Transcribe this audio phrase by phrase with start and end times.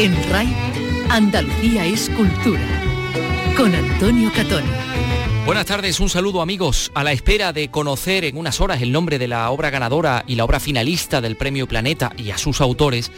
[0.00, 0.46] En RAI,
[1.10, 2.64] Andalucía es cultura.
[3.56, 4.62] Con Antonio Catón.
[5.44, 6.92] Buenas tardes, un saludo amigos.
[6.94, 10.36] A la espera de conocer en unas horas el nombre de la obra ganadora y
[10.36, 13.10] la obra finalista del Premio Planeta y a sus autores,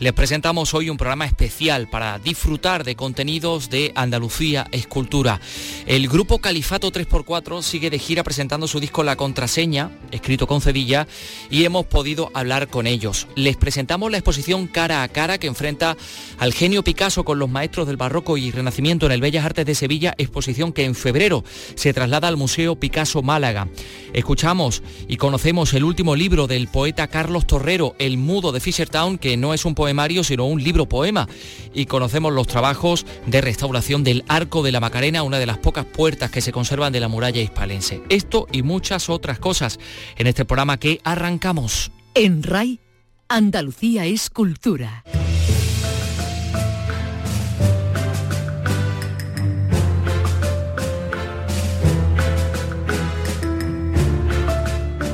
[0.00, 5.40] les presentamos hoy un programa especial para disfrutar de contenidos de Andalucía Escultura.
[5.86, 11.08] El grupo Califato 3x4 sigue de gira presentando su disco La Contraseña, escrito con Cedilla,
[11.50, 13.26] y hemos podido hablar con ellos.
[13.34, 15.96] Les presentamos la exposición Cara a Cara que enfrenta
[16.38, 19.74] al genio Picasso con los maestros del barroco y renacimiento en el Bellas Artes de
[19.74, 21.42] Sevilla, exposición que en febrero
[21.74, 23.66] se traslada al Museo Picasso Málaga.
[24.12, 29.36] Escuchamos y conocemos el último libro del poeta Carlos Torrero, El Mudo de Fishertown, que
[29.36, 29.87] no es un poema
[30.24, 31.28] sino un libro poema.
[31.74, 35.84] Y conocemos los trabajos de restauración del Arco de la Macarena, una de las pocas
[35.84, 38.02] puertas que se conservan de la muralla hispalense.
[38.08, 39.78] Esto y muchas otras cosas
[40.16, 41.90] en este programa que arrancamos.
[42.14, 42.80] En RAI,
[43.28, 45.04] Andalucía es cultura.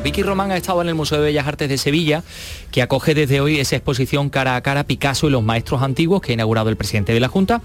[0.04, 2.22] Vicky Román ha estado en el Museo de Bellas Artes de Sevilla,
[2.70, 6.32] que acoge desde hoy esa exposición cara a cara Picasso y los maestros antiguos que
[6.32, 7.62] ha inaugurado el presidente de la Junta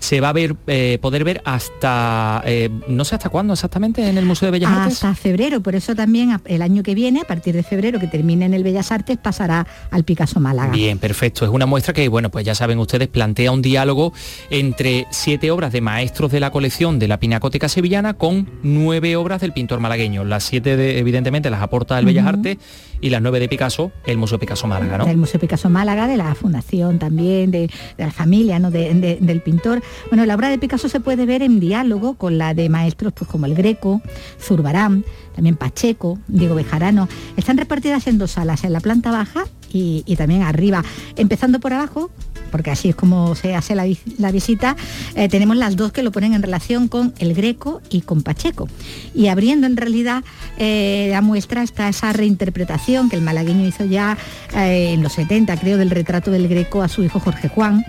[0.00, 4.18] se va a ver, eh, poder ver hasta, eh, no sé hasta cuándo exactamente, en
[4.18, 5.04] el Museo de Bellas Artes.
[5.04, 8.46] Hasta febrero, por eso también el año que viene, a partir de febrero, que termine
[8.46, 10.72] en el Bellas Artes, pasará al Picasso Málaga.
[10.72, 11.44] Bien, perfecto.
[11.44, 14.12] Es una muestra que, bueno, pues ya saben ustedes, plantea un diálogo
[14.48, 19.40] entre siete obras de maestros de la colección de la Pinacoteca Sevillana con nueve obras
[19.42, 20.24] del pintor malagueño.
[20.24, 22.56] Las siete, evidentemente, las aporta el Bellas Artes
[23.00, 25.06] y las nueve de Picasso, el Museo Picasso Málaga, ¿no?
[25.06, 28.70] El Museo Picasso Málaga, de la fundación también, de, la familia, ¿no?
[28.70, 29.82] del pintor.
[30.08, 33.30] Bueno, la obra de Picasso se puede ver en diálogo con la de maestros pues,
[33.30, 34.02] como el Greco,
[34.40, 37.08] Zurbarán, también Pacheco, Diego Bejarano.
[37.36, 40.84] Están repartidas en dos salas, en la planta baja y, también arriba.
[41.16, 42.10] Empezando por abajo,
[42.50, 43.84] porque así es como se hace la,
[44.32, 44.76] visita,
[45.14, 48.68] eh, tenemos las dos que lo ponen en relación con el Greco y con Pacheco.
[49.14, 50.24] Y abriendo en realidad
[50.58, 54.16] eh, la muestra está esa reinterpretación que el malagueño hizo ya
[54.54, 57.84] eh, en los 70, creo, del retrato del Greco a su hijo Jorge Juan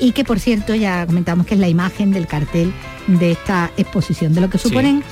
[0.00, 2.72] y que por cierto ya comentamos que es la imagen del cartel
[3.06, 4.34] de esta exposición.
[4.34, 5.02] De lo que suponen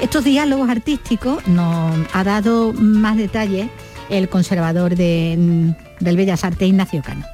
[0.00, 3.68] estos diálogos artísticos nos ha dado más detalles
[4.10, 7.24] el conservador del Bellas Artes, Ignacio Cano.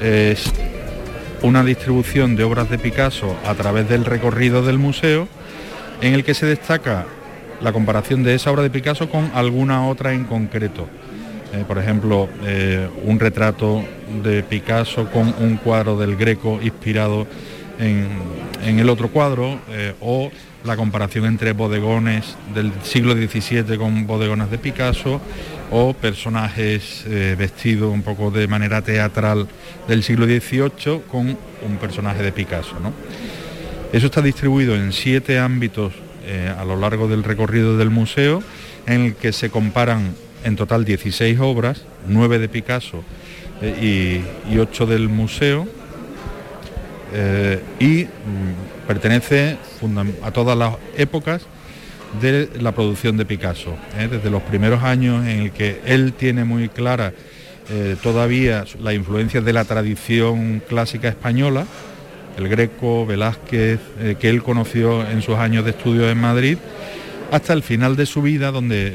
[0.00, 0.52] Es
[1.42, 5.28] una distribución de obras de Picasso a través del recorrido del museo
[6.00, 7.06] en el que se destaca
[7.60, 10.86] la comparación de esa obra de Picasso con alguna otra en concreto.
[11.52, 13.82] Eh, por ejemplo, eh, un retrato
[14.22, 17.26] de Picasso con un cuadro del Greco inspirado
[17.78, 20.30] en, el otro cuadro, eh, o
[20.64, 25.20] la comparación entre bodegones del siglo XVII con bodegones de Picasso,
[25.70, 27.04] o personajes
[27.36, 29.46] vestidos un poco de manera teatral
[29.86, 32.74] del siglo XVIII con un personaje de Picasso.
[33.92, 35.92] Eso está distribuido en siete ámbitos
[36.58, 38.42] a lo largo del recorrido del museo,
[38.86, 40.14] en el que se comparan
[40.44, 43.04] en total 16 obras, 9 de Picasso
[43.60, 45.66] eh, y, 8 del museo,
[47.12, 49.56] eh, y mm, pertenece
[50.22, 51.42] a todas las épocas
[52.20, 54.08] de la producción de Picasso, ¿eh?
[54.10, 57.12] desde los primeros años en el que él tiene muy clara
[58.02, 61.66] todavía la influencia de la tradición clásica española,
[62.38, 63.78] el Greco, Velázquez,
[64.18, 66.56] que él conoció en sus años de estudio en Madrid,
[67.30, 68.92] hasta el final de su vida, donde eh,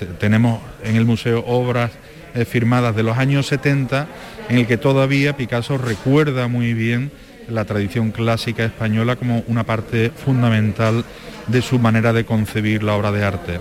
[0.00, 1.90] eh, tenemos en el museo obras
[2.34, 4.06] eh, firmadas de los años 70,
[4.48, 7.10] en el que todavía Picasso recuerda muy bien
[7.48, 11.04] la tradición clásica española como una parte fundamental
[11.48, 13.58] de su manera de concebir la obra de arte.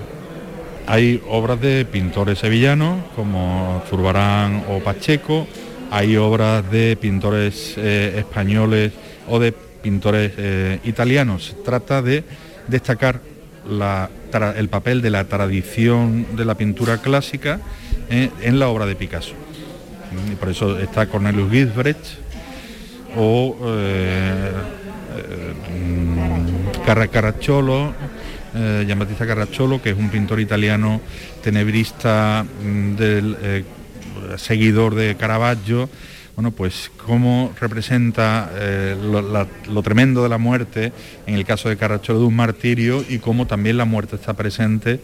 [0.85, 5.47] Hay obras de pintores sevillanos como Zurbarán o Pacheco,
[5.91, 8.93] hay obras de pintores españoles
[9.27, 10.31] o de pintores
[10.85, 11.45] italianos.
[11.47, 12.23] Se trata de
[12.67, 13.21] destacar
[14.55, 17.59] el papel de la tradición de la pintura clásica
[18.09, 19.33] eh, en la obra de Picasso.
[20.31, 22.05] Y por eso está Cornelius Gisbrecht
[23.17, 23.57] o
[26.87, 27.91] eh,
[28.55, 31.01] eh, Giambattista Carracciolo, que es un pintor italiano
[31.43, 33.65] tenebrista mm, del
[34.37, 35.89] seguidor de Caravaggio
[36.37, 40.93] bueno, pues cómo representa eh, lo, tremendo de la muerte,
[41.25, 44.99] en el caso de Carracholo de un martirio, y cómo también la muerte está presente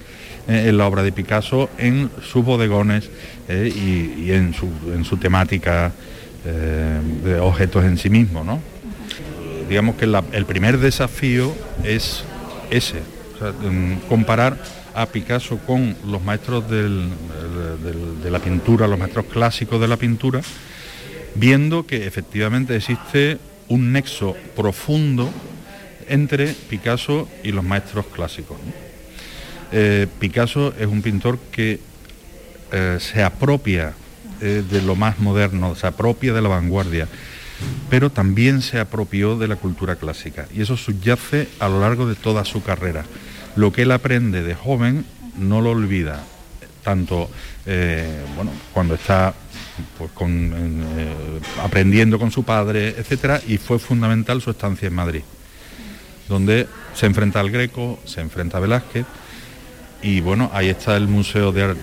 [0.47, 3.09] eh, en la obra de Picasso, en sus bodegones
[3.47, 5.91] eh, y, en, su, temática
[6.45, 8.43] de objetos en sí mismo.
[8.43, 8.72] ¿no?
[9.73, 11.51] Digamos que el primer desafío
[11.83, 12.23] es
[12.69, 12.99] ese,
[14.07, 14.55] comparar
[14.93, 20.41] a Picasso con los maestros de la pintura, los maestros clásicos de la pintura,
[21.33, 25.31] viendo que efectivamente existe un nexo profundo
[26.07, 28.57] entre Picasso y los maestros clásicos.
[29.71, 31.79] Eh, Picasso es un pintor que
[32.71, 33.95] eh, se apropia
[34.39, 37.07] eh, de lo más moderno, se apropia de la vanguardia,
[37.89, 42.15] pero también se apropió de la cultura clásica y eso subyace a lo largo de
[42.15, 43.05] toda su carrera.
[43.55, 45.05] Lo que él aprende de joven
[45.37, 46.23] no lo olvida,
[46.83, 47.29] tanto
[48.35, 49.33] bueno, cuando está
[49.97, 50.11] pues,
[51.61, 55.21] aprendiendo con su padre, etcétera, y fue fundamental su estancia en Madrid
[56.27, 59.05] donde se enfrenta al Greco, se enfrenta a Velázquez
[60.03, 61.75] y bueno, ahí está el Museo, de,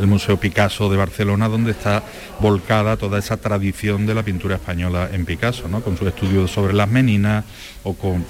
[0.00, 2.02] el Museo Picasso de Barcelona, donde está
[2.40, 5.82] volcada toda esa tradición de la pintura española en Picasso, ¿no?
[5.82, 7.44] con sus estudios sobre las meninas,
[7.82, 8.24] o con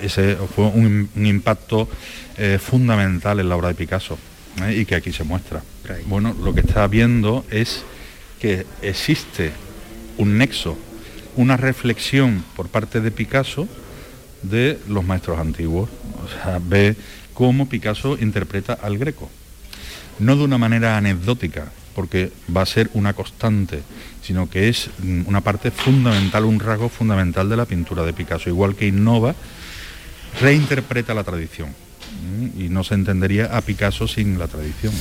[0.00, 1.88] ese fue un, impacto
[2.36, 4.18] eh, fundamental en la obra de Picasso,
[4.66, 4.74] ¿eh?
[4.74, 5.62] y que aquí se muestra.
[6.06, 7.84] Bueno, lo que está viendo es
[8.40, 9.52] que existe
[10.18, 10.76] un nexo,
[11.36, 13.68] una reflexión por parte de Picasso
[14.42, 15.90] de los maestros antiguos.
[16.24, 16.96] O sea, ve
[17.34, 19.30] cómo Picasso interpreta al greco.
[20.18, 23.82] No de una manera anecdótica, porque va a ser una constante,
[24.22, 24.90] sino que es
[25.26, 29.34] una parte fundamental, un rasgo fundamental de la pintura de Picasso, igual que innova,
[30.40, 31.84] reinterpreta la tradición
[32.56, 34.92] y no se entendería a Picasso sin la tradición.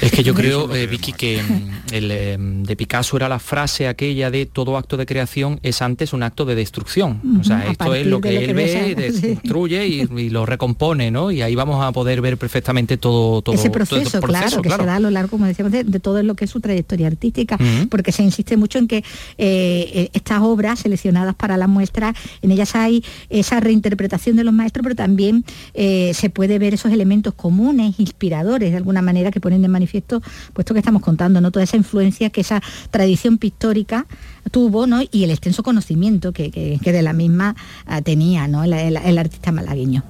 [0.00, 3.88] Es que yo creo, eh, Vicky, que mm, el eh, de Picasso era la frase
[3.88, 7.20] aquella de todo acto de creación es antes un acto de destrucción.
[7.40, 11.30] O sea, esto es lo que, él ve, destruye y, lo recompone, ¿no?
[11.30, 14.96] Y ahí vamos a poder ver perfectamente todo, todo ese proceso, claro, que se da
[14.96, 17.58] a lo largo, como decíamos, de, todo lo que es su trayectoria artística,
[17.90, 19.04] porque se insiste mucho en que
[19.38, 24.82] eh, estas obras seleccionadas para la muestra, en ellas hay esa reinterpretación de los maestros,
[24.82, 25.44] pero también
[25.74, 30.22] se puede ver esos elementos comunes, inspiradores de alguna manera, que ponen de manifiesto,
[30.52, 31.50] puesto que estamos contando, ¿no?
[31.50, 34.06] Toda esa influencia que esa tradición pictórica
[34.50, 35.00] tuvo, ¿no?
[35.10, 36.50] Y el extenso conocimiento que,
[36.82, 37.56] de la misma
[37.86, 38.64] ah, tenía, ¿no?
[38.64, 40.02] El, artista malagueño.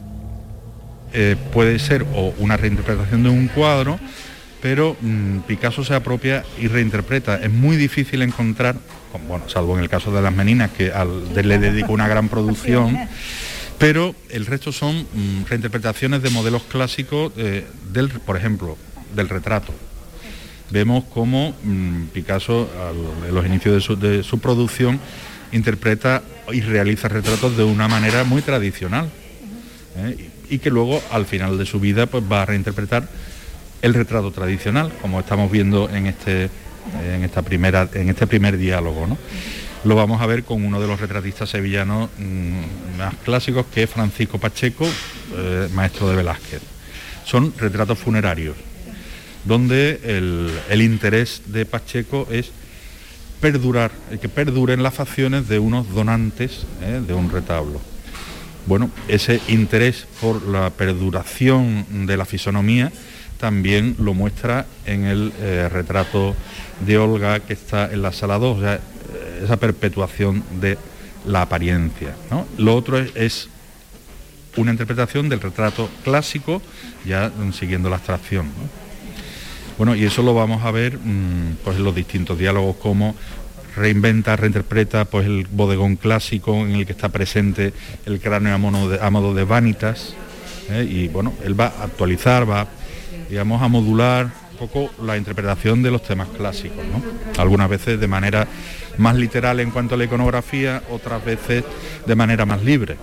[1.12, 3.99] Eh, puede ser o una reinterpretación de un cuadro,
[4.62, 7.37] pero mm, Picasso se apropia y reinterpreta.
[7.37, 8.77] Es muy difícil encontrar,
[9.29, 12.97] bueno, salvo en el caso de las meninas, que al, le dedicó una gran producción
[13.82, 18.79] pero el resto son mm, reinterpretaciones de modelos clásicos, eh, del, por ejemplo,
[19.12, 19.75] del retrato.
[20.70, 22.70] Vemos cómo mm, Picasso,
[23.26, 25.00] en los inicios de su, producción,
[25.50, 29.11] interpreta y realiza retratos de una manera muy tradicional.
[29.96, 30.31] ¿eh?
[30.49, 33.08] y, que luego, al final de su vida, pues va a reinterpretar
[33.82, 36.50] el retrato tradicional, como estamos viendo en este,
[37.05, 39.08] en esta primera, en este primer diálogo.
[39.08, 39.19] ¿no?
[39.84, 43.90] Lo vamos a ver con uno de los retratistas sevillanos mm, más clásicos, que es
[43.90, 44.88] Francisco Pacheco,
[45.37, 46.62] eh, maestro de Velázquez.
[47.25, 48.56] Son retratos funerarios,
[49.44, 52.50] donde el, interés de Pacheco es
[53.40, 53.90] perdurar,
[54.20, 57.81] que perduren las facciones de unos donantes eh, de un retablo.
[58.67, 62.93] Bueno, ese interés por la perduración de la fisonomía
[63.38, 66.37] también lo muestra en el eh, retrato
[66.87, 68.61] de Olga que está en la sala 2
[69.43, 70.79] esa perpetuación de
[71.26, 72.14] la apariencia.
[72.59, 73.49] Lo otro es,
[74.56, 76.61] una interpretación del retrato clásico,
[77.06, 78.50] ya siguiendo la abstracción.
[79.79, 83.15] Bueno, y eso lo vamos a ver mm, pues, en los distintos diálogos, como
[83.75, 87.72] reinventa, reinterpreta pues, el bodegón clásico en el que está presente
[88.05, 90.15] el cráneo a, modo de, vanitas.
[90.70, 90.87] ¿eh?
[90.89, 92.69] Y bueno, él va a actualizar, va
[93.31, 96.85] digamos, a modular poco la interpretación de los temas clásicos,
[97.37, 98.47] Algunas veces de manera
[98.99, 101.65] más literal en cuanto a la iconografía, otras veces
[102.07, 102.97] de manera más libre,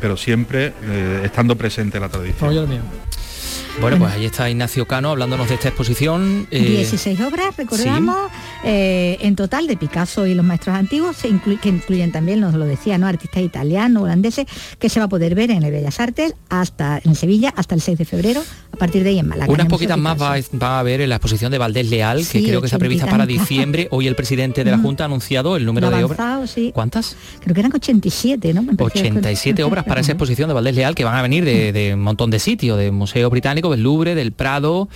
[0.00, 2.50] pero siempre eh, estando presente la tradición.
[3.80, 6.48] Bueno, pues ahí está Ignacio Cano hablándonos de esta exposición.
[6.50, 8.16] 16 eh, obras, recordamos,
[8.64, 12.98] eh, en total de Picasso y los maestros antiguos, que incluyen también, nos lo decía,
[12.98, 13.06] ¿no?
[13.06, 14.46] artistas italianos, holandeses,
[14.80, 17.80] que se va a poder ver en el Bellas Artes hasta en Sevilla hasta el
[17.80, 18.42] 6 de febrero,
[18.72, 19.52] a partir de ahí en Málaga.
[19.52, 22.66] Unas poquitas más va, a haber en la exposición de Valdés Leal, que creo que
[22.66, 23.86] está prevista para diciembre.
[23.92, 26.56] Hoy el presidente de la Junta ha anunciado el número de obras.
[26.72, 27.16] ¿Cuántas?
[27.40, 28.66] Creo que eran 87, ¿no?
[28.76, 32.02] 87 obras para esa exposición de Valdés Leal que van a venir de, de un
[32.02, 33.30] montón de sitios, de Museo
[33.70, 34.88] Del Louvre, del Prado,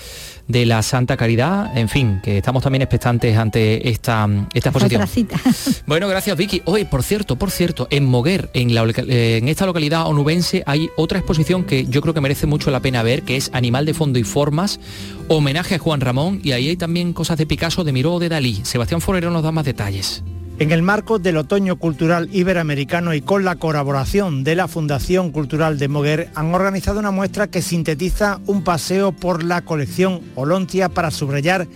[0.48, 5.08] de la Santa Caridad, en fin, que estamos también expectantes ante esta, esta exposición.
[5.86, 6.62] Bueno, gracias Vicky.
[6.64, 10.88] Hoy, por cierto, por cierto, en Moguer, en, la, eh, en esta localidad onubense, hay
[10.96, 13.94] otra exposición que yo creo que merece mucho la pena ver, que es Animal de
[13.94, 14.80] Fondo y Formas,
[15.28, 18.28] homenaje a Juan Ramón, y ahí hay también cosas de Picasso, de Miró o de
[18.28, 18.60] Dalí.
[18.64, 20.22] Sebastián Forero nos da más detalles.
[20.58, 25.78] En el marco del Otoño Cultural Iberoamericano y con la colaboración de la Fundación Cultural
[25.78, 31.10] de Moguer, han organizado una muestra que sintetiza un paseo por la colección Olontia para
[31.10, 31.66] subrayar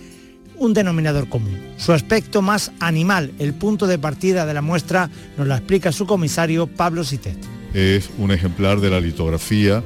[0.55, 3.33] un denominador común, su aspecto más animal.
[3.39, 7.37] El punto de partida de la muestra nos la explica su comisario Pablo Sitet.
[7.73, 9.83] Es un ejemplar de la litografía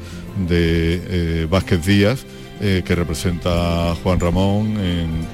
[0.48, 2.26] de eh, Vázquez Díaz,
[2.62, 5.26] eh, que representa a Juan Ramón en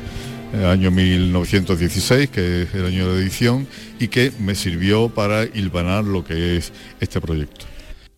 [0.54, 3.68] el año 1916, que es el año de edición,
[4.00, 7.66] y que me sirvió para hilvanar lo que es este proyecto.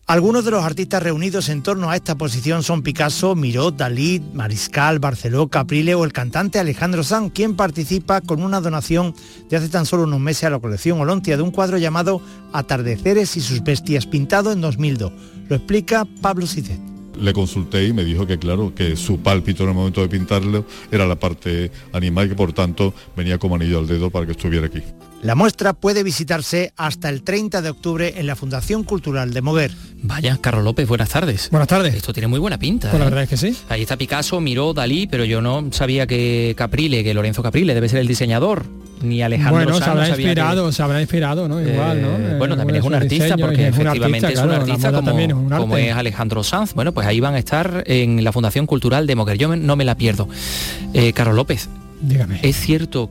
[0.06, 4.98] Algunos de los artistas reunidos en torno a esta posición son Picasso, Miró, Dalí, Mariscal,
[4.98, 9.14] Barceló, Caprile o el cantante Alejandro Sanz, quien participa con una donación
[9.48, 12.20] de hace tan solo unos meses a la colección Olontia de un cuadro llamado
[12.52, 15.12] Atardeceres y sus bestias, pintado en 2002.
[15.48, 16.80] Lo explica Pablo Cicet
[17.20, 20.64] le consulté y me dijo que claro, que su pálpito en el momento de pintarlo
[20.90, 24.32] era la parte animal y que por tanto venía como anillo al dedo para que
[24.32, 24.82] estuviera aquí.
[25.22, 29.70] La muestra puede visitarse hasta el 30 de octubre en la Fundación Cultural de Moguer.
[30.02, 31.50] Vaya, Carlos López, buenas tardes.
[31.50, 31.94] Buenas tardes.
[31.94, 32.88] Esto tiene muy buena pinta.
[32.88, 33.10] Pues la ¿eh?
[33.10, 33.54] verdad es que sí.
[33.68, 37.90] Ahí está Picasso, Miró, Dalí, pero yo no sabía que Caprile, que Lorenzo Caprile debe
[37.90, 38.64] ser el diseñador.
[39.02, 41.60] Ni Alejandro Bueno, Sanz se habrá inspirado, que- se habrá inspirado, ¿no?
[41.60, 42.08] Igual, ¿no?
[42.08, 44.54] Eh, Eh, bueno, también es un artista diseño, porque es un efectivamente artista, es un
[44.54, 45.88] artista como, también es un como arte.
[45.90, 46.72] es Alejandro Sanz.
[46.74, 49.36] Bueno, pues ahí van a estar en la Fundación Cultural de Moguer.
[49.38, 50.28] Yo me- no me la pierdo.
[50.94, 51.68] Eh, Carlos López,
[52.02, 52.40] Dígame.
[52.42, 53.10] ¿es cierto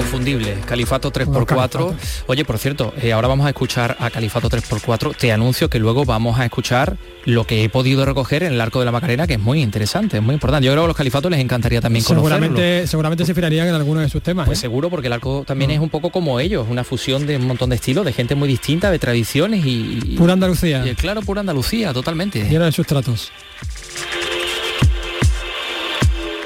[0.00, 1.44] Inconfundible, Califato 3x4.
[1.44, 1.94] Califato.
[2.26, 5.14] Oye, por cierto, eh, ahora vamos a escuchar a Califato 3x4.
[5.14, 8.78] Te anuncio que luego vamos a escuchar lo que he podido recoger en el Arco
[8.78, 10.64] de la Macarena, que es muy interesante, es muy importante.
[10.64, 12.34] Yo creo que a los Califatos les encantaría también conocerlo.
[12.34, 14.46] Seguramente, seguramente se inspirarían en alguno de sus temas.
[14.46, 14.62] Pues ¿eh?
[14.62, 15.74] seguro, porque el arco también Mm.
[15.74, 18.48] es un poco como ellos, una fusión de un montón de estilos, de gente muy
[18.48, 20.00] distinta, de tradiciones y...
[20.02, 20.82] y- Pura Andalucía.
[20.86, 22.48] y, claro, pura Andalucía, totalmente.
[22.48, 23.30] Lleno de sustratos.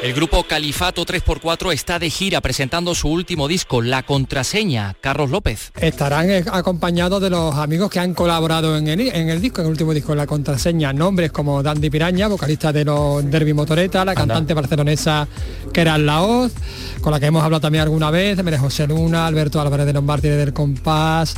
[0.05, 4.95] El grupo Califato 3x4 está de gira presentando su último disco, La Contraseña.
[5.01, 5.73] Carlos López.
[5.81, 9.69] Estarán eh, acompañados de los amigos que han colaborado en el, en el disco, en
[9.69, 10.93] el último disco, la contraseña.
[10.93, 15.27] Nombres como Dandy Piraña, vocalista de los Derby Motoreta, la cantante barcelonesa
[15.73, 16.53] era Laoz,
[17.01, 20.29] con la que hemos hablado también alguna vez, María José Luna, Alberto Álvarez de Lombardi
[20.29, 21.35] del Compás,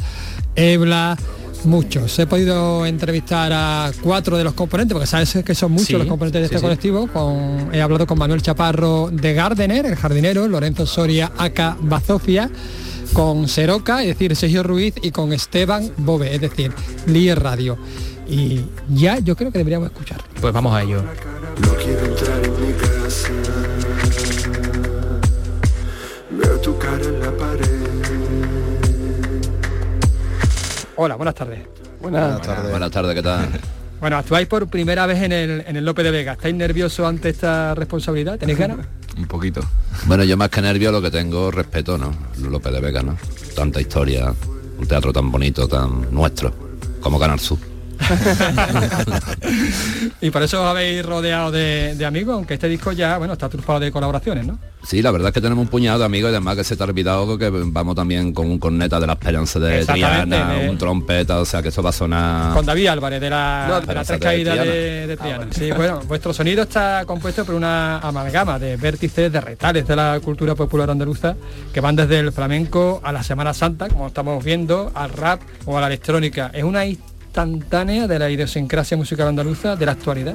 [0.56, 1.16] Ebla,
[1.64, 2.18] muchos.
[2.18, 6.06] He podido entrevistar a cuatro de los componentes, porque sabes que son muchos Sí, los
[6.06, 6.62] componentes de este sí.
[6.62, 7.06] colectivo.
[7.08, 12.50] Con, he hablado con Manuel Chaparro de Gardener, el jardinero, Lorenzo Soria, Aca Bazofia,
[13.12, 16.72] con Seroca, es decir, Sergio Ruiz, y con Esteban Bove, es decir,
[17.06, 17.78] Lier Radio.
[18.28, 20.20] Y ya yo creo que deberíamos escuchar.
[20.40, 21.02] Pues vamos a ello.
[21.62, 23.28] No quiero entrar en mi casa.
[26.30, 27.95] Veo tu cara en la pared.
[30.96, 31.60] Hola, buenas tardes.
[32.00, 32.70] Buenas tardes.
[32.70, 33.48] Buenas tardes, ¿qué tal?
[33.98, 36.32] Bueno, actuáis por primera vez en el, en el Lope de Vega.
[36.32, 38.38] ¿Estáis nerviosos ante esta responsabilidad?
[38.38, 38.86] ¿Tenéis ganas?
[39.16, 39.62] Un poquito.
[40.04, 42.12] Bueno, yo más que nervio lo que tengo respeto, ¿no?
[42.42, 43.16] López de Vega, ¿no?
[43.54, 44.34] Tanta historia,
[44.78, 46.52] un teatro tan bonito, tan nuestro,
[47.00, 47.58] como Canal Sur.
[50.20, 53.48] y por eso os habéis rodeado de, de amigos, aunque este disco ya, bueno, está
[53.48, 54.58] trufado de colaboraciones, ¿no?
[54.84, 56.82] Sí, la verdad es que tenemos un puñado de amigos y además que se te
[56.82, 60.78] ha olvidado que vamos también con un corneta de la esperanza de Triana, de- un
[60.78, 62.54] trompeta, o sea que eso va a sonar...
[62.54, 65.46] Con David Álvarez de la, No, de esa tres caídas de, de Triana.
[65.50, 70.20] Sí, bueno, vuestro sonido está compuesto por una amalgama de vértices, de retales de la
[70.22, 71.34] cultura popular andaluza
[71.74, 75.76] que van desde el flamenco a la Semana Santa, como estamos viendo, al rap o
[75.76, 76.52] a la electrónica.
[76.54, 76.86] Es una
[77.44, 80.34] instantánea de la idiosincrasia musical andaluza de la actualidad.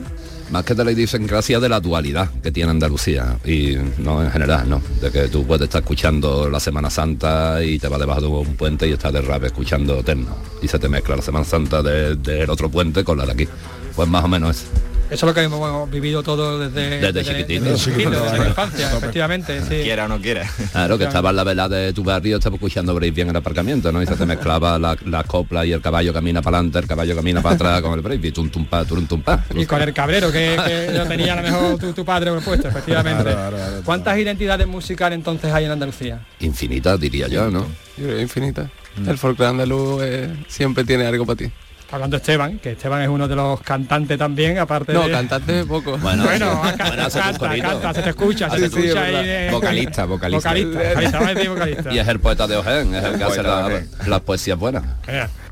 [0.51, 4.69] Más que de la idiosincrasia de la dualidad que tiene Andalucía y no en general,
[4.69, 4.81] ¿no?
[5.01, 8.55] De que tú puedes estar escuchando la Semana Santa y te vas debajo de un
[8.55, 12.15] puente y estás de rap escuchando terno y se te mezcla la Semana Santa de-
[12.17, 13.47] del otro puente con la de aquí.
[13.95, 14.67] Pues más o menos eso.
[15.11, 17.65] Eso es lo que hemos vivido todo desde, Desde chiquitito.
[17.65, 19.59] desde chiquitito, desde la infancia, efectivamente.
[19.61, 19.83] Sí.
[19.83, 20.49] Quiera o no quiera.
[20.71, 23.37] Claro, que estaba en la velada de tu barrio, estaba escuchando break bien en el
[23.37, 24.01] aparcamiento, ¿no?
[24.01, 27.15] Y se te mezclaba la, la copla y el caballo camina para adelante, el caballo
[27.15, 29.43] camina para atrás con el break, y tum tum pa, turum, tum pa.
[29.53, 32.69] Y con el cabrero que, que lo tenía a lo mejor tu, tu padre puesto,
[32.69, 33.23] efectivamente.
[33.23, 33.81] Claro, claro, claro.
[33.83, 36.21] ¿Cuántas identidades musicales entonces hay en Andalucía?
[36.39, 37.67] Infinitas, diría yo, ¿no?
[37.97, 38.69] Yo creo que infinita.
[39.05, 41.51] El folclore andaluz eh, siempre tiene algo para ti.
[41.91, 45.11] Hablando de Esteban, que Esteban es uno de los cantantes también, aparte No, de...
[45.11, 45.97] cantante poco.
[45.97, 46.69] Bueno, Bueno, sí.
[47.01, 50.57] hace canta, canta, se te escucha, se te sí, escucha ahí de- Vocalista, vocalista.
[50.57, 54.83] Y es el poeta de Ojén, es el que hace la- las poesías buenas.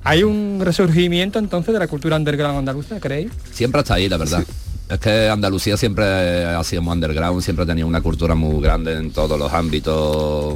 [0.04, 3.32] ¿Hay un resurgimiento entonces de la cultura underground andaluza, creéis?
[3.52, 4.44] Siempre hasta ahí, la verdad.
[4.90, 8.94] Es que Andalucía siempre ha sido muy underground, siempre ha tenido una cultura muy grande
[8.94, 10.56] en todos los ámbitos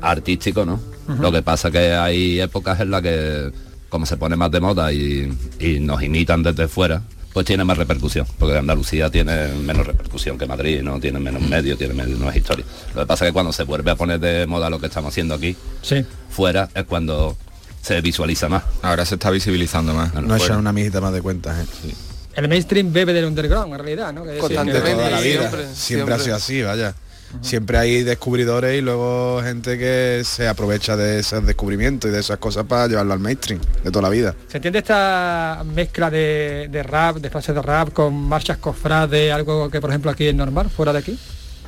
[0.00, 0.80] artísticos, ¿no?
[1.20, 3.50] Lo que pasa que hay épocas en las que
[3.90, 7.02] como se pone más de moda y, y nos imitan desde fuera,
[7.34, 11.76] pues tiene más repercusión, porque Andalucía tiene menos repercusión que Madrid, no tiene menos medios,
[11.78, 12.64] tiene menos historia.
[12.94, 15.10] Lo que pasa es que cuando se vuelve a poner de moda lo que estamos
[15.12, 16.04] haciendo aquí, Sí.
[16.30, 17.36] fuera, es cuando
[17.82, 18.62] se visualiza más.
[18.82, 20.12] Ahora se está visibilizando más.
[20.14, 20.44] No fuera.
[20.44, 21.94] echan una mijita más de cuentas, ¿eh?
[22.34, 24.24] El mainstream bebe del underground, en realidad, ¿no?
[24.24, 24.92] Que Constantemente.
[24.92, 25.40] toda la vida.
[25.40, 26.14] Siempre, Siempre, siempre.
[26.14, 26.94] ha sido así, vaya.
[27.40, 32.38] Siempre hay descubridores y luego gente que se aprovecha de esos descubrimientos y de esas
[32.38, 34.34] cosas para llevarlo al mainstream de toda la vida.
[34.48, 39.70] ¿Se entiende esta mezcla de, de rap, de frases de rap, con marchas cofrades, algo
[39.70, 41.18] que por ejemplo aquí es normal, fuera de aquí,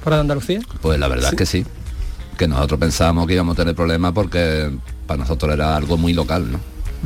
[0.02, 0.60] fuera de Andalucía?
[0.80, 1.64] Pues la verdad es que sí.
[2.36, 4.70] Que nosotros pensábamos que íbamos a tener problemas porque
[5.06, 6.60] para nosotros era algo muy local, ¿no?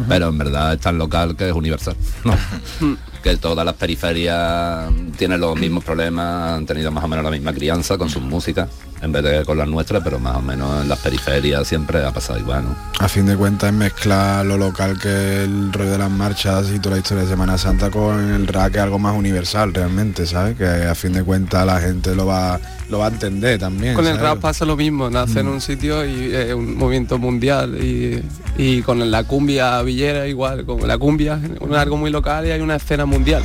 [0.09, 1.97] Pero en verdad es tan local que es universal.
[2.25, 2.35] ¿no?
[3.27, 7.53] que todas las periferias tienen los mismos problemas, han tenido más o menos la misma
[7.53, 8.69] crianza con sus músicas,
[9.03, 12.13] en vez de con las nuestras, pero más o menos en las periferias siempre ha
[12.13, 12.77] pasado igual, ¿no?
[12.99, 16.79] A fin de cuentas es mezclar lo local que el rollo de las marchas y
[16.79, 20.27] toda la historia de Semana Santa con el rap que es algo más universal realmente,
[20.27, 20.57] ¿sabes?
[20.57, 23.95] Que a fin de cuentas la gente lo va lo va a entender también.
[23.95, 27.77] Con el rap pasa lo mismo, nace en un sitio y es un movimiento mundial
[27.83, 28.23] y,
[28.57, 32.61] y con la cumbia villera igual, con la cumbia es algo muy local y hay
[32.61, 33.43] una escena mundial.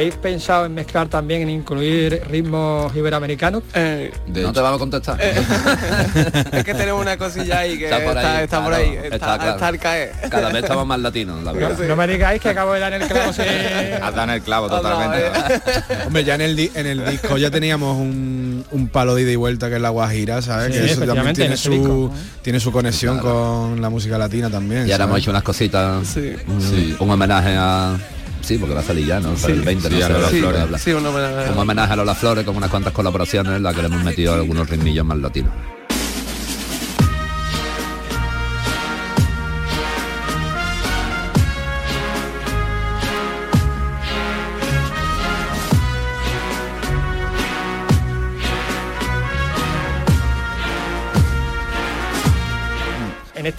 [0.00, 3.62] ¿Habéis pensado en mezclar también, en incluir ritmos iberoamericanos?
[3.74, 5.20] Eh, no te vamos a contestar.
[6.52, 9.14] es que tenemos una cosilla ahí que Está por ahí, está, por claro, ahí, está
[9.16, 9.50] está, claro.
[9.52, 10.12] está al caer.
[10.30, 11.78] Cada vez estamos más latinos, la verdad.
[11.86, 13.30] No me digáis que acabo de dar en el clavo.
[13.34, 13.42] sí.
[14.02, 15.30] Has dado en el clavo totalmente.
[16.06, 19.32] Hombre, ya en el, di- en el disco ya teníamos un, un palo de ida
[19.32, 20.74] y vuelta que es la Guajira, ¿sabes?
[20.74, 22.10] Sí, que eso también tiene su, disco.
[22.40, 24.88] tiene su conexión con la música latina también.
[24.88, 26.36] Y ahora hemos hecho unas cositas, Sí.
[26.48, 27.98] un, un homenaje a...
[28.42, 29.34] Sí, porque va a salir ya, ¿no?
[29.34, 30.60] Para el 20, sí, no sé, Lola Flores.
[30.60, 30.80] hablar.
[30.80, 31.92] Sí, un homenaje.
[31.92, 35.04] A Lola Flores con unas cuantas colaboraciones en las que le hemos metido algunos ritmillos
[35.04, 35.52] más latinos.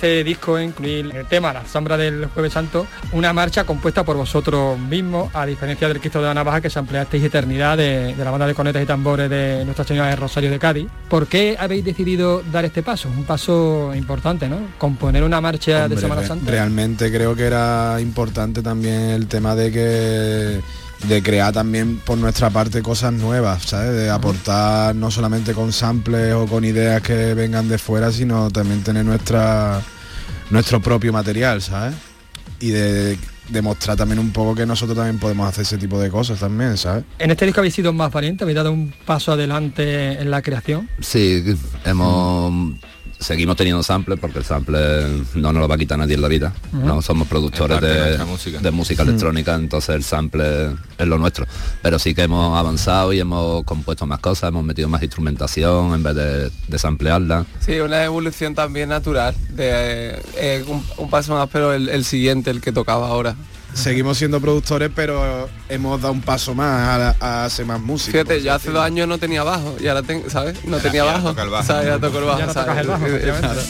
[0.02, 4.80] Este disco incluir el tema La sombra del Jueves Santo, una marcha compuesta por vosotros
[4.80, 8.32] mismos, a diferencia del Cristo de la Navaja que se ampliasteis Eternidad de, de la
[8.32, 10.88] banda de conetas y tambores de Nuestra Señora de Rosario de Cádiz.
[11.08, 13.10] ¿Por qué habéis decidido dar este paso?
[13.10, 14.58] Un paso importante, ¿no?
[14.80, 16.50] Componer una marcha de Semana Santa.
[16.50, 20.62] Realmente creo que era importante también el tema de que
[21.08, 23.94] de crear también por nuestra parte cosas nuevas, ¿sabes?
[23.94, 28.84] De aportar no solamente con samples o con ideas que vengan de fuera, sino también
[28.84, 29.82] tener nuestra
[30.50, 31.96] nuestro propio material, ¿sabes?
[32.60, 33.18] Y de
[33.50, 37.04] demostrar también un poco que nosotros también podemos hacer ese tipo de cosas también, ¿sabes?
[37.20, 40.90] En este disco habéis sido más valientes, habéis dado un paso adelante en la creación.
[41.00, 41.44] Sí,
[41.86, 42.76] hemos
[43.22, 46.28] seguimos teniendo samples porque el sample no nos lo va a quitar nadie en la
[46.28, 46.52] vida.
[46.74, 48.60] No somos Es productores de música.
[48.60, 49.08] de música Mm.
[49.10, 51.46] electrónica, entonces el sample es lo nuestro.
[51.82, 56.04] Pero sí que hemos avanzado y hemos compuesto más cosas, hemos metido más instrumentación en
[56.04, 57.46] vez de, de samplearla.
[57.66, 62.50] Sí, una evolución también natural, de eh, un, un paso más, pero el, el siguiente,
[62.50, 63.36] el que tocaba ahora.
[63.74, 68.12] Seguimos siendo productores, pero hemos dado un paso más a, a hacer más música.
[68.12, 70.64] Fíjate, yo hace dos años no tenía bajo y ahora tengo, ¿sabes?
[70.66, 71.30] No tenía ya bajo.
[71.30, 71.64] toca el bajo.
[71.66, 71.88] ¿sabes?
[71.88, 72.40] Ya toco el bajo.
[72.40, 72.68] Ya no ¿sabes?
[72.68, 73.48] tocas el bajo, efectivamente.
[73.48, 73.62] claro.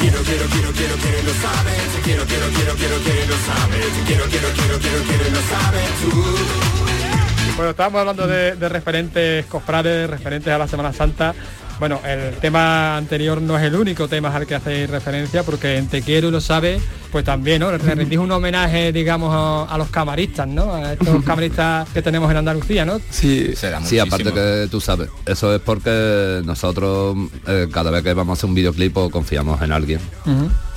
[0.00, 1.82] Quiero, quiero, quiero, quiero, quiero, lo sabes.
[2.02, 3.86] Quiero, quiero, quiero, quiero, quiero, lo sabes.
[4.06, 5.84] Quiero, quiero, quiero, quiero, quiero, lo sabes.
[6.02, 7.56] Tú.
[7.56, 11.34] Bueno, estábamos hablando de, de referentes cofrades, referentes a la Semana Santa.
[11.78, 15.88] Bueno, el tema anterior no es el único tema al que hacéis referencia, porque en
[15.88, 16.80] Te Quiero y lo sabe,
[17.12, 17.70] pues también, ¿no?
[17.70, 20.74] Le rendís un homenaje, digamos, a, a los camaristas, ¿no?
[20.74, 22.98] A estos camaristas que tenemos en Andalucía, ¿no?
[23.10, 23.50] Sí,
[23.84, 28.38] Sí, aparte que tú sabes, eso es porque nosotros eh, cada vez que vamos a
[28.38, 30.00] hacer un videoclip o confiamos en alguien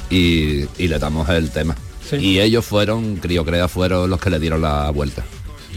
[0.10, 1.76] y, y le damos el tema.
[2.20, 5.24] Y ellos fueron, Crio Crea, fueron los que le dieron la vuelta.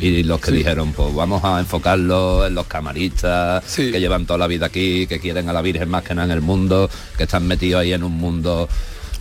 [0.00, 0.56] Y los que Sí.
[0.58, 5.20] dijeron, pues vamos a enfocarlo en los camaristas que llevan toda la vida aquí, que
[5.20, 8.02] quieren a la Virgen más que nada en el mundo, que están metidos ahí en
[8.02, 8.68] un mundo